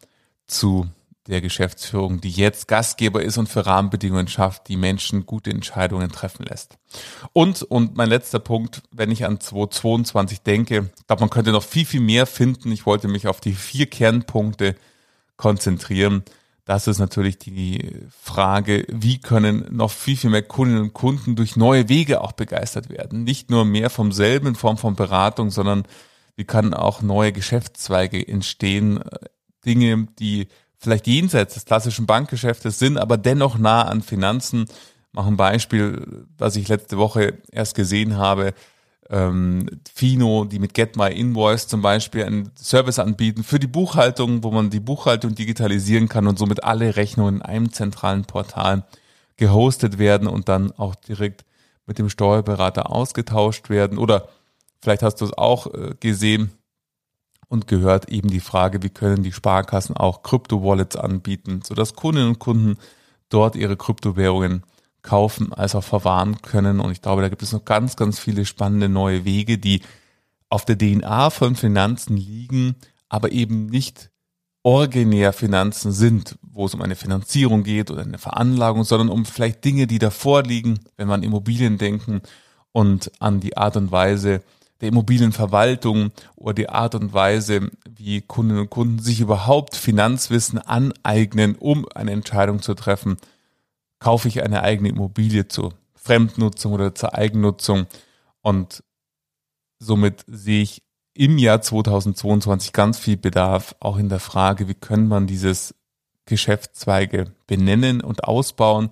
zu 0.46 0.86
der 1.26 1.40
Geschäftsführung, 1.40 2.20
die 2.20 2.30
jetzt 2.30 2.68
Gastgeber 2.68 3.22
ist 3.22 3.38
und 3.38 3.48
für 3.48 3.64
Rahmenbedingungen 3.64 4.28
schafft, 4.28 4.68
die 4.68 4.76
Menschen 4.76 5.24
gute 5.24 5.50
Entscheidungen 5.50 6.12
treffen 6.12 6.44
lässt. 6.44 6.76
Und, 7.32 7.62
und 7.62 7.96
mein 7.96 8.10
letzter 8.10 8.40
Punkt, 8.40 8.82
wenn 8.90 9.10
ich 9.10 9.24
an 9.24 9.40
2022 9.40 10.42
denke, 10.42 10.90
ich 10.98 11.06
glaube, 11.06 11.20
man 11.20 11.30
könnte 11.30 11.52
noch 11.52 11.62
viel, 11.62 11.86
viel 11.86 12.00
mehr 12.00 12.26
finden. 12.26 12.70
Ich 12.72 12.84
wollte 12.84 13.08
mich 13.08 13.26
auf 13.26 13.40
die 13.40 13.54
vier 13.54 13.86
Kernpunkte 13.86 14.74
konzentrieren. 15.36 16.24
Das 16.66 16.88
ist 16.88 16.98
natürlich 16.98 17.38
die 17.38 17.92
Frage, 18.22 18.86
wie 18.88 19.18
können 19.18 19.66
noch 19.70 19.90
viel, 19.90 20.16
viel 20.16 20.30
mehr 20.30 20.42
Kundinnen 20.42 20.82
und 20.82 20.94
Kunden 20.94 21.36
durch 21.36 21.56
neue 21.56 21.88
Wege 21.88 22.20
auch 22.20 22.32
begeistert 22.32 22.90
werden. 22.90 23.24
Nicht 23.24 23.50
nur 23.50 23.64
mehr 23.64 23.88
vom 23.88 24.12
selben 24.12 24.48
in 24.48 24.54
Form 24.54 24.76
von 24.76 24.94
Beratung, 24.94 25.50
sondern 25.50 25.84
wie 26.36 26.44
kann 26.44 26.74
auch 26.74 27.02
neue 27.02 27.32
Geschäftszweige 27.32 28.26
entstehen. 28.26 29.00
Dinge, 29.64 30.08
die 30.18 30.48
vielleicht 30.76 31.06
jenseits 31.06 31.54
des 31.54 31.64
klassischen 31.64 32.06
Bankgeschäftes 32.06 32.78
sind, 32.78 32.98
aber 32.98 33.16
dennoch 33.16 33.56
nah 33.56 33.82
an 33.82 34.02
Finanzen. 34.02 34.66
Mach 35.12 35.26
ein 35.26 35.36
Beispiel, 35.36 36.26
was 36.36 36.56
ich 36.56 36.68
letzte 36.68 36.98
Woche 36.98 37.38
erst 37.50 37.74
gesehen 37.74 38.16
habe 38.16 38.52
ähm, 39.10 39.66
Fino, 39.92 40.44
die 40.44 40.58
mit 40.58 40.74
Get 40.74 40.96
My 40.96 41.10
Invoice 41.12 41.68
zum 41.68 41.82
Beispiel 41.82 42.24
einen 42.24 42.50
Service 42.56 42.98
anbieten 42.98 43.44
für 43.44 43.58
die 43.58 43.66
Buchhaltung, 43.66 44.42
wo 44.42 44.50
man 44.50 44.70
die 44.70 44.80
Buchhaltung 44.80 45.34
digitalisieren 45.34 46.08
kann 46.08 46.26
und 46.26 46.38
somit 46.38 46.64
alle 46.64 46.96
Rechnungen 46.96 47.36
in 47.36 47.42
einem 47.42 47.72
zentralen 47.72 48.24
Portal 48.24 48.84
gehostet 49.36 49.98
werden 49.98 50.28
und 50.28 50.48
dann 50.48 50.72
auch 50.72 50.94
direkt 50.94 51.44
mit 51.86 51.98
dem 51.98 52.08
Steuerberater 52.08 52.90
ausgetauscht 52.90 53.68
werden. 53.68 53.98
Oder 53.98 54.28
vielleicht 54.84 55.02
hast 55.02 55.20
du 55.20 55.24
es 55.24 55.32
auch 55.32 55.72
äh, 55.74 55.94
gesehen 55.98 56.52
und 57.48 57.66
gehört 57.66 58.08
eben 58.10 58.28
die 58.28 58.40
Frage, 58.40 58.82
wie 58.82 58.90
können 58.90 59.22
die 59.22 59.32
Sparkassen 59.32 59.96
auch 59.96 60.22
Krypto-Wallets 60.22 60.96
anbieten, 60.96 61.62
sodass 61.64 61.94
Kundinnen 61.94 62.28
und 62.28 62.38
Kunden 62.38 62.76
dort 63.28 63.56
ihre 63.56 63.76
Kryptowährungen 63.76 64.62
kaufen 65.02 65.52
als 65.52 65.74
auch 65.74 65.84
verwahren 65.84 66.40
können. 66.42 66.80
Und 66.80 66.92
ich 66.92 67.02
glaube, 67.02 67.22
da 67.22 67.28
gibt 67.28 67.42
es 67.42 67.52
noch 67.52 67.64
ganz, 67.64 67.96
ganz 67.96 68.18
viele 68.18 68.44
spannende 68.46 68.88
neue 68.88 69.24
Wege, 69.24 69.58
die 69.58 69.82
auf 70.48 70.64
der 70.64 70.78
DNA 70.78 71.30
von 71.30 71.56
Finanzen 71.56 72.16
liegen, 72.16 72.76
aber 73.08 73.32
eben 73.32 73.66
nicht 73.66 74.10
originär 74.62 75.32
Finanzen 75.32 75.92
sind, 75.92 76.38
wo 76.42 76.64
es 76.64 76.74
um 76.74 76.80
eine 76.80 76.96
Finanzierung 76.96 77.64
geht 77.64 77.90
oder 77.90 78.02
eine 78.02 78.18
Veranlagung, 78.18 78.84
sondern 78.84 79.10
um 79.10 79.26
vielleicht 79.26 79.64
Dinge, 79.64 79.86
die 79.86 79.98
davor 79.98 80.42
liegen, 80.42 80.80
wenn 80.96 81.08
wir 81.08 81.14
an 81.14 81.22
Immobilien 81.22 81.76
denken 81.76 82.22
und 82.72 83.12
an 83.20 83.40
die 83.40 83.56
Art 83.56 83.76
und 83.76 83.92
Weise 83.92 84.42
der 84.84 84.90
Immobilienverwaltung 84.90 86.12
oder 86.36 86.54
die 86.54 86.68
Art 86.68 86.94
und 86.94 87.14
Weise, 87.14 87.70
wie 87.88 88.20
Kundinnen 88.20 88.62
und 88.62 88.70
Kunden 88.70 88.98
sich 88.98 89.20
überhaupt 89.20 89.76
Finanzwissen 89.76 90.58
aneignen, 90.58 91.56
um 91.56 91.88
eine 91.94 92.12
Entscheidung 92.12 92.60
zu 92.60 92.74
treffen, 92.74 93.16
kaufe 93.98 94.28
ich 94.28 94.42
eine 94.42 94.62
eigene 94.62 94.90
Immobilie 94.90 95.48
zur 95.48 95.72
Fremdnutzung 95.94 96.74
oder 96.74 96.94
zur 96.94 97.14
Eigennutzung. 97.14 97.86
Und 98.42 98.84
somit 99.78 100.22
sehe 100.26 100.62
ich 100.62 100.82
im 101.14 101.38
Jahr 101.38 101.62
2022 101.62 102.74
ganz 102.74 102.98
viel 102.98 103.16
Bedarf, 103.16 103.74
auch 103.80 103.96
in 103.96 104.10
der 104.10 104.20
Frage, 104.20 104.68
wie 104.68 104.74
können 104.74 105.08
man 105.08 105.26
dieses 105.26 105.74
Geschäftszweige 106.26 107.32
benennen 107.46 108.02
und 108.02 108.24
ausbauen. 108.24 108.90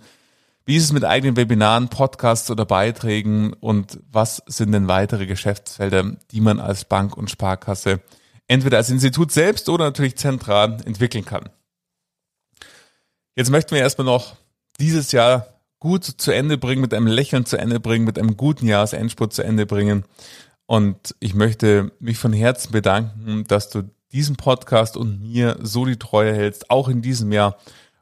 Wie 0.65 0.77
ist 0.77 0.85
es 0.85 0.93
mit 0.93 1.05
eigenen 1.05 1.37
Webinaren, 1.37 1.89
Podcasts 1.89 2.51
oder 2.51 2.65
Beiträgen 2.65 3.53
und 3.53 3.99
was 4.11 4.43
sind 4.47 4.73
denn 4.73 4.87
weitere 4.87 5.27
Geschäftsfelder, 5.27 6.17
die 6.31 6.41
man 6.41 6.61
als 6.61 6.85
Bank 6.85 7.17
und 7.17 7.31
Sparkasse 7.31 8.01
entweder 8.47 8.77
als 8.77 8.91
Institut 8.91 9.33
selbst 9.33 9.69
oder 9.69 9.87
natürlich 9.87 10.17
zentral 10.17 10.79
entwickeln 10.85 11.25
kann? 11.25 11.49
Jetzt 13.35 13.51
möchten 13.51 13.75
wir 13.75 13.81
erstmal 13.81 14.05
noch 14.05 14.37
dieses 14.79 15.11
Jahr 15.11 15.49
gut 15.81 16.05
zu 16.05 16.31
Ende 16.31 16.59
bringen, 16.59 16.81
mit 16.81 16.95
einem 16.95 17.09
Lächeln 17.09 17.45
zu 17.45 17.57
Ende 17.57 17.81
bringen, 17.81 18.05
mit 18.05 18.17
einem 18.17 18.37
guten 18.37 18.69
Jahresendspurt 18.69 19.33
zu 19.33 19.43
Ende 19.43 19.67
bringen. 19.67 20.05
Und 20.67 21.17
ich 21.19 21.35
möchte 21.35 21.91
mich 21.99 22.19
von 22.19 22.33
Herzen 22.33 22.71
bedanken, 22.71 23.45
dass 23.49 23.69
du 23.69 23.91
diesen 24.13 24.37
Podcast 24.37 24.97
und 24.97 25.21
mir 25.21 25.59
so 25.61 25.85
die 25.87 25.99
Treue 25.99 26.33
hältst, 26.33 26.71
auch 26.71 26.89
in 26.89 27.03
diesem 27.03 27.33
Jahr, 27.33 27.57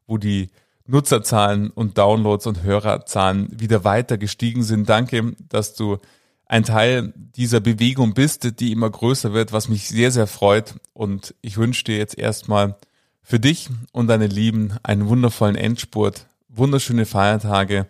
wo 0.07 0.18
die 0.18 0.51
Nutzerzahlen 0.90 1.70
und 1.70 1.98
Downloads 1.98 2.46
und 2.46 2.62
Hörerzahlen 2.62 3.48
wieder 3.59 3.85
weiter 3.85 4.18
gestiegen 4.18 4.62
sind. 4.62 4.88
Danke, 4.88 5.35
dass 5.48 5.74
du 5.74 5.98
ein 6.46 6.64
Teil 6.64 7.12
dieser 7.14 7.61
Bewegung 7.61 8.12
bist, 8.12 8.61
die 8.61 8.72
immer 8.72 8.90
größer 8.90 9.33
wird, 9.33 9.53
was 9.53 9.68
mich 9.68 9.88
sehr, 9.88 10.11
sehr 10.11 10.26
freut. 10.26 10.74
Und 10.92 11.35
ich 11.42 11.57
wünsche 11.57 11.85
dir 11.85 11.96
jetzt 11.96 12.18
erstmal 12.18 12.76
für 13.22 13.38
dich 13.38 13.70
und 13.92 14.09
deine 14.09 14.26
Lieben 14.26 14.74
einen 14.83 15.09
wundervollen 15.09 15.55
Endspurt, 15.55 16.26
wunderschöne 16.48 17.07
Feiertage 17.07 17.87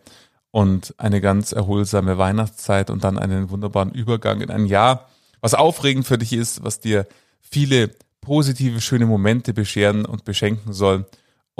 und 0.51 0.95
eine 0.99 1.23
ganz 1.23 1.53
erholsame 1.53 2.19
Weihnachtszeit 2.19 2.91
und 2.91 3.05
dann 3.05 3.19
einen 3.19 3.49
wunderbaren 3.49 3.93
Übergang 3.93 4.43
in 4.43 4.51
ein 4.51 4.67
Jahr, 4.67 5.09
was 5.41 5.55
aufregend 5.55 6.07
für 6.07 6.19
dich 6.19 6.35
ist, 6.35 6.63
was 6.63 6.81
dir 6.81 7.07
viele 7.41 7.91
positive, 8.21 8.83
schöne 8.83 9.07
Momente 9.07 9.55
bescheren 9.55 10.05
und 10.05 10.25
beschenken 10.25 10.75
soll. 10.75 11.07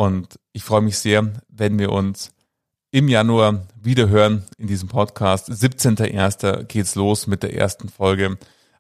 Und 0.01 0.39
ich 0.55 0.65
freue 0.65 0.81
mich 0.81 0.97
sehr, 0.97 1.31
wenn 1.51 1.79
wir 1.79 1.93
uns 1.93 2.33
im 2.91 3.07
Januar 3.07 3.67
wieder 3.79 4.09
hören 4.09 4.45
in 4.57 4.67
diesem 4.67 4.89
Podcast. 4.89 5.51
17.01. 5.51 6.65
geht's 6.65 6.95
los 6.95 7.27
mit 7.27 7.43
der 7.43 7.53
ersten 7.53 7.91
Folge. 7.91 8.39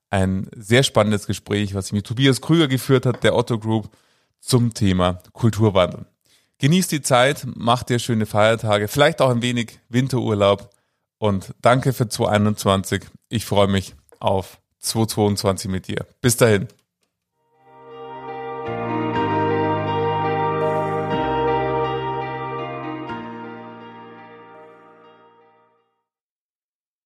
Ein 0.08 0.48
sehr 0.56 0.82
spannendes 0.82 1.26
Gespräch, 1.26 1.74
was 1.74 1.88
ich 1.88 1.92
mit 1.92 2.06
Tobias 2.06 2.40
Krüger 2.40 2.68
geführt 2.68 3.04
hat, 3.04 3.22
der 3.22 3.36
Otto 3.36 3.58
Group, 3.58 3.90
zum 4.40 4.72
Thema 4.72 5.20
Kulturwandel. 5.34 6.06
Genießt 6.56 6.90
die 6.90 7.02
Zeit, 7.02 7.46
macht 7.54 7.90
dir 7.90 7.98
schöne 7.98 8.24
Feiertage, 8.24 8.88
vielleicht 8.88 9.20
auch 9.20 9.28
ein 9.28 9.42
wenig 9.42 9.78
Winterurlaub 9.90 10.70
und 11.18 11.54
danke 11.60 11.92
für 11.92 12.08
2021. 12.08 13.04
Ich 13.28 13.44
freue 13.44 13.68
mich 13.68 13.94
auf 14.20 14.58
2022 14.78 15.70
mit 15.70 15.86
dir. 15.86 16.06
Bis 16.22 16.38
dahin. 16.38 16.68